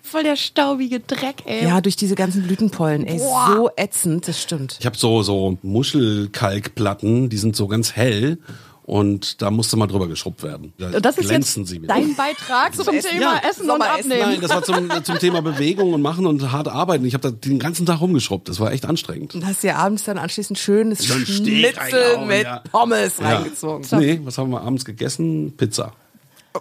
Voll 0.00 0.22
der 0.22 0.36
staubige 0.36 1.00
Dreck, 1.00 1.42
ey. 1.44 1.64
Ja, 1.64 1.80
durch 1.80 1.96
diese 1.96 2.14
ganzen 2.14 2.44
Blütenpollen. 2.44 3.04
Ey, 3.04 3.18
so 3.18 3.68
ätzend, 3.76 4.28
das 4.28 4.40
stimmt. 4.40 4.76
Ich 4.78 4.86
habe 4.86 4.96
so, 4.96 5.22
so 5.24 5.58
Muschelkalkplatten, 5.62 7.28
die 7.28 7.36
sind 7.36 7.56
so 7.56 7.66
ganz 7.66 7.92
hell 7.96 8.38
und 8.86 9.42
da 9.42 9.50
musste 9.50 9.76
mal 9.76 9.86
drüber 9.88 10.06
geschrubbt 10.08 10.42
werden. 10.42 10.72
Da 10.78 10.86
Und 10.90 11.04
das 11.04 11.18
ist 11.18 11.28
glänzen 11.28 11.62
jetzt 11.64 11.70
sie 11.70 11.82
wieder. 11.82 11.92
dein 11.94 12.14
Beitrag 12.14 12.74
zum, 12.74 12.94
Essen. 12.94 13.10
Thema 13.10 13.40
Ja, 13.42 13.48
Essen 13.50 13.68
und. 13.68 13.82
Abnehmen. 13.82 14.20
Nein, 14.20 14.40
das 14.40 14.50
war 14.50 14.62
zum, 14.62 14.88
zum 15.04 15.18
Thema 15.18 15.42
Bewegung 15.42 15.92
und 15.92 16.02
Machen 16.02 16.24
und 16.26 16.52
hart 16.52 16.68
arbeiten. 16.68 17.04
Ich 17.04 17.14
habe 17.14 17.30
da 17.30 17.30
den 17.36 17.58
ganzen 17.58 17.84
Tag 17.84 18.00
rumgeschrubbt. 18.00 18.48
Das 18.48 18.60
war 18.60 18.72
echt 18.72 18.86
anstrengend. 18.86 19.34
Und 19.34 19.44
hast 19.44 19.62
dir 19.62 19.76
abends 19.76 20.04
dann 20.04 20.18
anschließend 20.18 20.58
schönes 20.58 21.00
So 21.00 21.14
Schnitzel 21.14 22.24
mit 22.26 22.44
ja. 22.44 22.62
Pommes 22.70 23.14
Ja. 23.18 23.38
reingezogen. 23.38 23.86
Nee, 23.98 24.20
was 24.22 24.38
haben 24.38 24.50
wir 24.50 24.60
abends 24.62 24.84
gegessen? 24.84 25.54
Pizza. 25.56 25.92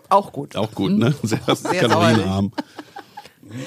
Auch 0.09 0.31
gut. 0.33 0.55
Auch 0.55 0.71
gut, 0.71 0.91
ne? 0.91 1.13
Sehr, 1.23 1.39
Sehr 1.55 1.73
kalorienarm. 1.87 2.51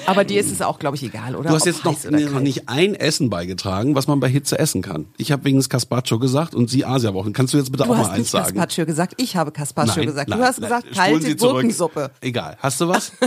Aber 0.05 0.23
dir 0.23 0.39
ist 0.39 0.51
es 0.51 0.61
auch, 0.61 0.79
glaube 0.79 0.95
ich, 0.97 1.03
egal, 1.03 1.35
oder? 1.35 1.49
Du 1.49 1.55
hast 1.55 1.61
Ob 1.63 1.67
jetzt 1.67 2.09
noch, 2.11 2.31
noch 2.31 2.39
nicht 2.39 2.67
ein 2.67 2.95
Essen 2.95 3.29
beigetragen, 3.29 3.95
was 3.95 4.07
man 4.07 4.19
bei 4.19 4.27
Hitze 4.27 4.59
essen 4.59 4.81
kann. 4.81 5.07
Ich 5.17 5.31
habe 5.31 5.45
wegen 5.45 5.57
des 5.57 5.69
Carpaccio 5.69 6.19
gesagt 6.19 6.53
und 6.53 6.69
Sie 6.69 6.85
Asia-Wochen. 6.85 7.33
Kannst 7.33 7.53
du 7.53 7.57
jetzt 7.57 7.71
bitte 7.71 7.85
Du 7.85 7.91
auch 7.93 7.97
hast 7.97 8.07
mal 8.07 8.13
eins 8.13 8.31
sagen? 8.31 8.55
Carpaccio 8.55 8.85
gesagt, 8.85 9.13
ich 9.17 9.35
habe 9.35 9.51
Carpaccio 9.51 10.03
gesagt. 10.03 10.29
du 10.29 10.35
hast 10.35 10.61
gesagt, 10.61 10.87
Spulen 10.93 11.21
Sie 11.21 11.35
kalte. 11.35 11.37
Gurkensuppe. 11.37 12.11
Egal. 12.21 12.57
Hast 12.59 12.81
du 12.81 12.87
was? 12.87 13.11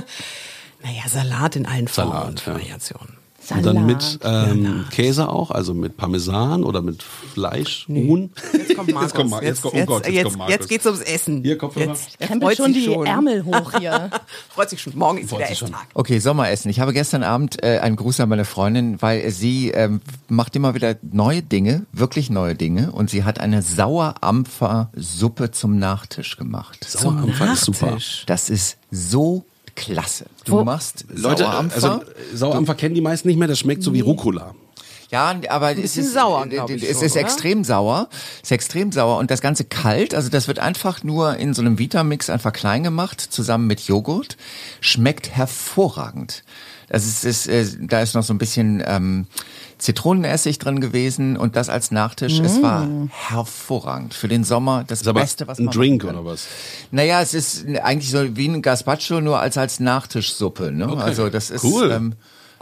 Naja, 0.85 1.02
Salat 1.09 1.54
in 1.54 1.64
allen 1.64 1.87
Formen 1.87 2.11
Salat, 2.11 2.47
und 2.49 2.78
ja. 2.78 2.97
Variationen. 3.51 3.69
Und 3.69 3.75
dann 3.75 3.87
mit 3.87 4.03
Salat. 4.23 4.51
ähm, 4.53 4.85
Käse 4.91 5.29
auch, 5.29 5.51
also 5.51 5.75
mit 5.75 5.97
Parmesan 5.97 6.65
oder 6.65 6.83
mit 6.83 7.03
Fleisch, 7.03 7.87
Huhn. 7.89 8.31
Jetzt 8.53 8.77
kommt 8.77 8.91
Markus. 8.93 9.03
Jetzt 9.03 9.15
kommt, 9.15 9.31
Mar- 9.31 9.43
jetzt, 9.43 9.63
kommt, 9.63 9.75
oh 9.75 9.85
Gott, 9.85 10.07
jetzt, 10.07 10.15
jetzt, 10.15 10.25
kommt 10.25 10.39
Markus. 10.39 10.55
jetzt 10.55 10.69
geht's 10.69 10.87
ums 10.87 11.01
Essen. 11.03 11.43
Hier, 11.43 11.59
Kopfhörer. 11.59 11.87
Jetzt, 11.89 12.11
er 12.19 12.27
Krempelt 12.29 12.49
freut 12.51 12.57
schon 12.59 12.73
die 12.73 12.85
schon. 12.85 13.07
Ärmel 13.07 13.45
hoch 13.45 13.73
hier. 13.79 14.11
Freut 14.49 14.71
sich 14.71 14.81
schon. 14.81 14.97
Morgen 14.97 15.19
ist 15.19 15.31
Freut 15.31 15.41
wieder 15.41 15.49
sich 15.49 15.59
schon. 15.59 15.69
Esstag. 15.69 15.87
Okay, 15.95 16.19
Sommeressen. 16.19 16.71
Ich 16.71 16.81
habe 16.81 16.93
gestern 16.93 17.23
Abend 17.23 17.63
äh, 17.63 17.79
einen 17.79 17.97
Gruß 17.97 18.21
an 18.21 18.29
meine 18.29 18.45
Freundin, 18.45 19.01
weil 19.03 19.31
sie 19.31 19.71
ähm, 19.71 20.01
macht 20.29 20.55
immer 20.57 20.75
wieder 20.75 20.97
neue 21.03 21.43
Dinge, 21.43 21.87
wirklich 21.93 22.31
neue 22.31 22.55
Dinge. 22.55 22.93
Und 22.93 23.11
sie 23.11 23.25
hat 23.25 23.41
eine 23.41 23.63
Sauerampfer-Suppe 23.63 25.51
zum 25.51 25.79
Nachtisch 25.79 26.37
gemacht. 26.37 26.85
Sauerampfer 26.89 27.53
ist 27.53 27.65
super. 27.65 27.87
Nachtisch. 27.87 28.25
Das 28.27 28.51
ist 28.51 28.77
so 28.91 29.45
klasse. 29.76 30.26
Du 30.45 30.52
Wo- 30.52 30.64
machst 30.64 31.05
Leute, 31.09 31.45
Sauerampfer. 31.45 31.75
also 31.75 32.02
Sauerampfer 32.35 32.75
kennen 32.75 32.95
die 32.95 33.00
meisten 33.00 33.29
nicht 33.29 33.38
mehr, 33.38 33.49
das 33.49 33.59
schmeckt 33.59 33.83
so 33.83 33.93
wie 33.93 34.00
Rucola. 34.00 34.55
Ja, 35.11 35.35
aber 35.50 35.76
es 35.76 35.99
ist 35.99 36.14
sauer, 36.14 36.47
äh, 36.47 36.49
glaub 36.49 36.71
ich 36.71 36.83
Es 36.83 36.97
schon, 36.97 37.05
ist 37.05 37.12
oder? 37.12 37.21
extrem 37.21 37.64
sauer. 37.64 38.09
Es 38.37 38.45
ist 38.45 38.52
extrem 38.52 38.93
sauer 38.93 39.19
und 39.19 39.31
das 39.31 39.43
Ganze 39.43 39.64
kalt. 39.64 40.14
Also 40.14 40.31
das 40.31 40.49
wird 40.49 40.59
einfach 40.59 41.02
nur 41.05 41.37
in 41.37 41.52
so 41.52 41.61
einem 41.61 41.79
Vitamix 41.79 42.31
einfach 42.31 42.52
klein 42.55 42.83
gemacht, 42.83 43.21
zusammen 43.21 43.67
mit 43.67 43.81
Joghurt. 43.83 44.38
Schmeckt 44.81 45.29
hervorragend. 45.31 46.45
Das 46.93 47.07
ist, 47.07 47.25
ist 47.25 47.47
äh, 47.49 47.65
da 47.81 48.03
ist 48.03 48.15
noch 48.15 48.23
so 48.23 48.35
ein 48.35 48.39
bisschen 48.39 48.83
ähm, 48.87 49.27
Zitronenessig 49.79 50.59
drin 50.59 50.79
gewesen 50.81 51.39
und 51.39 51.57
das 51.57 51.71
als 51.71 51.91
Nachtisch. 51.91 52.39
Es 52.39 52.63
war 52.63 52.87
hervorragend 53.11 54.13
für 54.13 54.29
den 54.29 54.45
Sommer. 54.45 54.85
Das 54.87 55.01
Ist 55.01 55.09
aber 55.09 55.21
Beste, 55.21 55.47
was 55.49 55.59
ein 55.59 55.65
man 55.65 55.75
Drink 55.75 56.05
machen 56.05 56.15
kann. 56.17 56.23
oder 56.25 56.33
was? 56.35 56.47
Naja, 56.91 57.23
es 57.23 57.33
ist 57.33 57.67
eigentlich 57.83 58.11
so 58.11 58.37
wie 58.37 58.47
ein 58.47 58.61
Gazpacho, 58.61 59.21
nur 59.23 59.41
als 59.41 59.57
als 59.57 59.81
Nachtischsuppe. 59.81 60.71
Ne? 60.71 60.87
Also 60.99 61.31
das 61.31 61.51
ist 61.51 61.65
Cool. 61.65 61.91
ähm, 61.91 62.13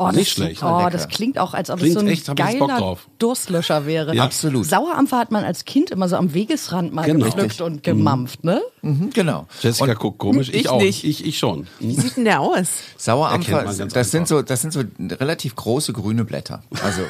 Oh, 0.02 0.06
das, 0.06 0.16
Nicht 0.16 0.32
schlecht. 0.32 0.62
Oh, 0.62 0.88
das 0.90 1.08
klingt 1.08 1.38
auch, 1.38 1.52
als 1.52 1.68
ob 1.68 1.78
Klingt 1.78 1.94
es 1.94 2.00
so 2.00 2.06
ein 2.06 2.10
echt, 2.10 2.34
geiler. 2.34 2.96
Durstlöscher 3.18 3.84
wäre. 3.84 4.14
Ja. 4.14 4.24
Absolut. 4.24 4.64
Sauerampfer 4.64 5.18
hat 5.18 5.30
man 5.30 5.44
als 5.44 5.66
Kind 5.66 5.90
immer 5.90 6.08
so 6.08 6.16
am 6.16 6.32
Wegesrand 6.32 6.94
mal 6.94 7.04
Genau. 7.04 7.26
gepflückt 7.26 7.60
und 7.60 7.82
gemampft, 7.82 8.42
ne? 8.42 8.62
Mhm, 8.80 9.10
genau. 9.12 9.46
Jessica 9.60 9.92
guckt 9.92 10.16
komisch, 10.18 10.48
ich, 10.48 10.54
Ich 10.60 10.68
auch. 10.70 10.80
nicht. 10.80 11.04
Ich, 11.04 11.26
ich 11.26 11.38
schon. 11.38 11.66
Wie 11.80 11.94
sieht 11.94 12.16
denn 12.16 12.24
der 12.24 12.40
aus? 12.40 12.68
Sauerampfer, 12.96 13.64
das 13.92 14.10
sind 14.10 14.26
so, 14.26 14.40
das 14.40 14.62
sind 14.62 14.72
so 14.72 14.82
relativ 15.00 15.54
große 15.54 15.92
grüne 15.92 16.24
Blätter. 16.24 16.62
Also 16.82 17.02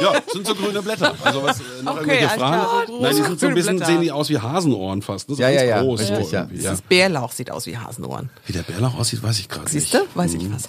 Ja, 0.00 0.14
sind 0.32 0.46
so 0.46 0.54
grüne 0.54 0.80
Blätter. 0.82 1.14
Also 1.22 1.42
was, 1.42 1.60
äh, 1.60 1.62
noch 1.84 1.92
Okay, 2.00 2.00
irgendwelche 2.14 2.28
Fragen? 2.30 2.62
klar. 2.86 3.00
Nein, 3.00 3.16
die 3.16 3.22
sind 3.22 3.40
so 3.40 3.46
ein 3.46 3.54
bisschen, 3.54 3.76
Blätter. 3.76 3.92
sehen 3.92 4.00
die 4.00 4.10
aus 4.12 4.30
wie 4.30 4.38
Hasenohren 4.38 5.02
fast. 5.02 5.28
Ne? 5.28 5.34
So 5.36 5.42
Ja, 5.42 5.50
ganz 5.50 5.60
ja, 5.62 5.68
ja, 5.68 5.82
groß. 5.82 6.00
richtig, 6.00 6.26
so 6.28 6.34
ja. 6.36 6.48
Das 6.62 6.80
Bärlauch 6.82 7.32
sieht 7.32 7.50
aus 7.50 7.66
wie 7.66 7.76
Hasenohren. 7.76 8.30
Wie 8.46 8.52
der 8.52 8.62
Bärlauch 8.62 8.94
aussieht, 8.98 9.22
weiß 9.22 9.38
ich 9.38 9.48
gerade 9.48 9.64
nicht. 9.64 9.72
Siehst 9.72 9.94
du? 9.94 9.98
Weiß 10.14 10.32
ich 10.34 10.42
was. 10.52 10.68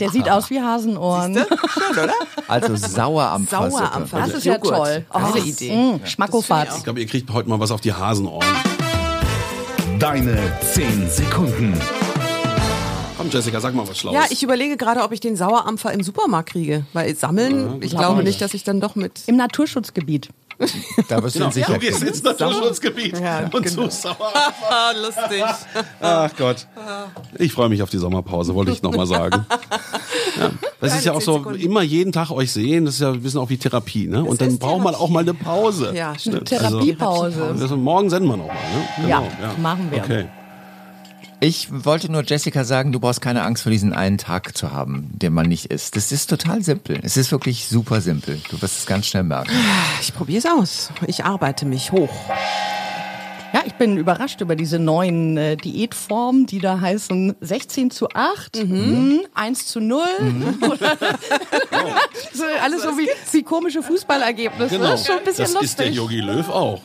Der 0.00 0.10
sieht 0.10 0.23
aus 0.30 0.50
wie 0.50 0.60
Hasenohren. 0.60 1.34
Schön, 1.34 1.98
oder? 2.04 2.12
Also 2.48 2.76
Sauerampfer. 2.76 3.70
Sauerampfer. 3.70 4.18
Das 4.18 4.28
ist 4.34 4.44
ja 4.44 4.54
Joghurt. 4.56 4.74
toll. 4.76 5.06
Geile 5.12 5.32
Oh, 5.34 5.38
Idee. 5.38 5.74
mh, 5.74 6.06
Schmackofatz. 6.06 6.76
Ich 6.78 6.84
glaube, 6.84 7.00
ihr 7.00 7.06
kriegt 7.06 7.30
heute 7.32 7.48
mal 7.48 7.58
was 7.58 7.70
auf 7.70 7.80
die 7.80 7.92
Hasenohren. 7.92 8.46
Deine 9.98 10.36
10 10.72 11.08
Sekunden. 11.08 11.78
Komm, 13.16 13.30
Jessica, 13.30 13.60
sag 13.60 13.74
mal 13.74 13.88
was 13.88 13.96
Schlaues. 13.98 14.14
Ja, 14.14 14.24
ich 14.28 14.42
überlege 14.42 14.76
gerade, 14.76 15.02
ob 15.02 15.12
ich 15.12 15.20
den 15.20 15.36
Sauerampfer 15.36 15.92
im 15.92 16.02
Supermarkt 16.02 16.50
kriege. 16.50 16.84
Weil 16.92 17.14
sammeln, 17.16 17.80
ich 17.80 17.96
glaube 17.96 18.22
nicht, 18.24 18.40
dass 18.42 18.52
ich 18.54 18.64
dann 18.64 18.80
doch 18.80 18.96
mit. 18.96 19.22
Im 19.26 19.36
Naturschutzgebiet. 19.36 20.28
Da 21.08 21.22
wirst 21.22 21.34
du 21.36 21.38
Genau. 21.40 21.50
ihn 21.50 21.52
sicher 21.52 21.72
Du 21.74 21.78
gehst 21.80 22.02
ins 22.02 22.22
Naturschutzgebiet 22.22 23.18
Ja, 23.18 23.40
und 23.40 23.50
genau. 23.52 23.82
suchst 23.84 24.02
sauer. 24.02 24.32
Ah, 24.68 24.92
lustig. 25.00 25.42
Ach 26.00 26.30
Gott. 26.36 26.66
Ich 27.38 27.52
freue 27.52 27.68
mich 27.68 27.82
auf 27.82 27.90
die 27.90 27.98
Sommerpause, 27.98 28.54
wollte 28.54 28.70
ich 28.72 28.82
nochmal 28.82 29.06
sagen. 29.06 29.44
Ja. 30.36 30.50
Das 30.80 30.96
ist 30.96 31.04
ja 31.04 31.12
auch 31.12 31.20
so, 31.20 31.34
Sekunden. 31.38 31.60
immer 31.60 31.82
jeden 31.82 32.10
Tag 32.10 32.32
euch 32.32 32.50
sehen, 32.52 32.86
das 32.86 32.94
ist 32.94 33.00
ja 33.02 33.12
ein 33.12 33.22
bisschen 33.22 33.38
auch 33.38 33.50
wie 33.50 33.56
Therapie, 33.56 34.08
ne? 34.08 34.24
Und 34.24 34.40
dann 34.40 34.58
braucht 34.58 34.82
man 34.82 34.96
auch 34.96 35.08
mal 35.08 35.20
eine 35.20 35.32
Pause. 35.32 35.92
Ja, 35.94 36.18
stimmt. 36.18 36.46
Therapiepause. 36.48 37.44
Also, 37.60 37.76
morgen 37.76 38.10
senden 38.10 38.28
wir 38.30 38.36
nochmal, 38.38 38.56
ne? 39.00 39.08
Ja, 39.08 39.22
machen 39.62 39.88
wir. 39.92 39.98
Okay. 40.02 40.26
Ich 41.46 41.68
wollte 41.70 42.10
nur 42.10 42.24
Jessica 42.24 42.64
sagen, 42.64 42.90
du 42.90 43.00
brauchst 43.00 43.20
keine 43.20 43.42
Angst 43.42 43.64
vor 43.64 43.70
diesen 43.70 43.92
einen 43.92 44.16
Tag 44.16 44.56
zu 44.56 44.72
haben, 44.72 45.10
den 45.12 45.34
man 45.34 45.46
nicht 45.46 45.66
isst. 45.66 45.94
Das 45.94 46.10
ist 46.10 46.30
total 46.30 46.62
simpel. 46.62 46.98
Es 47.02 47.18
ist 47.18 47.30
wirklich 47.32 47.68
super 47.68 48.00
simpel. 48.00 48.40
Du 48.48 48.62
wirst 48.62 48.78
es 48.78 48.86
ganz 48.86 49.08
schnell 49.08 49.24
merken. 49.24 49.50
Ich 50.00 50.14
probiere 50.14 50.38
es 50.38 50.46
aus. 50.46 50.88
Ich 51.06 51.26
arbeite 51.26 51.66
mich 51.66 51.92
hoch. 51.92 52.08
Ja, 53.54 53.62
ich 53.64 53.74
bin 53.74 53.96
überrascht 53.96 54.40
über 54.40 54.56
diese 54.56 54.80
neuen 54.80 55.36
äh, 55.36 55.56
Diätformen, 55.56 56.44
die 56.46 56.58
da 56.58 56.80
heißen 56.80 57.36
16 57.40 57.92
zu 57.92 58.08
8, 58.12 58.64
mhm. 58.64 59.20
1 59.32 59.68
zu 59.68 59.78
0. 59.78 60.02
Oder- 60.60 60.98
so, 62.32 62.42
alles 62.64 62.82
so 62.82 62.88
wie, 62.98 63.08
wie 63.30 63.42
komische 63.44 63.80
Fußballergebnisse. 63.84 64.74
Genau. 64.74 64.90
Das 64.90 65.02
ist 65.02 65.06
schon 65.06 65.18
ein 65.18 65.24
bisschen 65.24 65.44
das 65.54 65.62
ist 65.62 65.78
der 65.78 65.86
lustig. 65.86 65.96
Yogi 65.96 66.20
Löw 66.20 66.48
auch. 66.48 66.80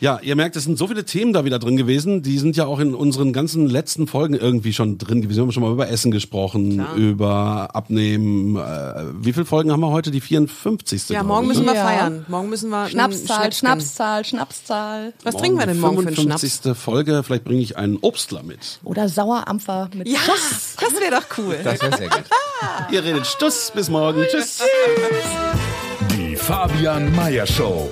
ja, 0.00 0.18
ihr 0.22 0.36
merkt, 0.36 0.56
es 0.56 0.64
sind 0.64 0.78
so 0.78 0.86
viele 0.86 1.04
Themen 1.04 1.34
da 1.34 1.44
wieder 1.44 1.58
drin 1.58 1.76
gewesen. 1.76 2.22
Die 2.22 2.38
sind 2.38 2.56
ja 2.56 2.64
auch 2.64 2.78
in 2.78 2.94
unseren 2.94 3.34
ganzen 3.34 3.66
letzten 3.66 4.06
Folgen 4.06 4.32
irgendwie 4.32 4.72
schon 4.72 4.96
drin 4.96 5.20
gewesen. 5.20 5.36
Wir 5.36 5.42
haben 5.42 5.52
schon 5.52 5.64
mal 5.64 5.72
über 5.72 5.90
Essen 5.90 6.12
gesprochen, 6.12 6.82
über 6.96 7.74
Abnehmen. 7.74 8.56
Äh, 8.56 9.04
wie 9.20 9.34
viele 9.34 9.44
Folgen 9.44 9.70
haben 9.70 9.80
wir 9.80 9.90
heute? 9.90 10.10
Die 10.10 10.22
54. 10.22 11.10
Ja, 11.10 11.22
morgen 11.22 11.42
ich, 11.42 11.48
müssen 11.48 11.66
ne? 11.66 11.72
wir 11.72 11.76
Ja. 11.76 11.84
feiern. 11.84 12.24
Morgen 12.28 12.48
müssen 12.48 12.70
wir. 12.70 12.88
Schnapszahl. 12.88 13.52
Schnapszahl, 13.52 14.24
Schnapszahl. 14.24 15.12
Was 15.26 15.34
trinken 15.36 15.58
wir 15.58 15.66
denn 15.66 15.80
morgen 15.80 15.96
für 16.02 16.06
einen 16.06 16.16
Schnaps? 16.16 16.40
55. 16.42 16.76
Folge. 16.76 17.22
Vielleicht 17.24 17.42
bringe 17.44 17.60
ich 17.60 17.76
einen 17.76 17.96
Obstler 18.00 18.44
mit. 18.44 18.78
Oder 18.84 19.08
Sauerampfer 19.08 19.90
mit 19.92 20.06
Ja, 20.06 20.20
Schuss. 20.20 20.76
das 20.80 20.92
wäre 21.00 21.10
doch 21.20 21.38
cool. 21.38 21.58
Das 21.64 21.82
wäre 21.82 21.96
sehr 21.96 22.08
gut. 22.08 22.24
Ihr 22.92 23.02
redet 23.02 23.26
Stuss. 23.26 23.72
Bis 23.74 23.88
morgen. 23.90 24.24
Tschüss. 24.30 24.60
Die 26.12 26.36
Fabian 26.36 27.12
Meyer 27.16 27.44
Show. 27.46 27.90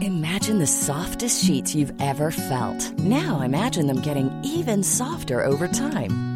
Imagine 0.00 0.58
the 0.58 0.66
softest 0.66 1.44
sheets 1.44 1.74
you've 1.74 1.92
ever 2.00 2.30
felt. 2.30 2.92
Now 2.98 3.40
imagine 3.42 3.86
them 3.86 4.00
getting 4.00 4.30
even 4.42 4.82
softer 4.82 5.44
over 5.44 5.68
time. 5.68 6.35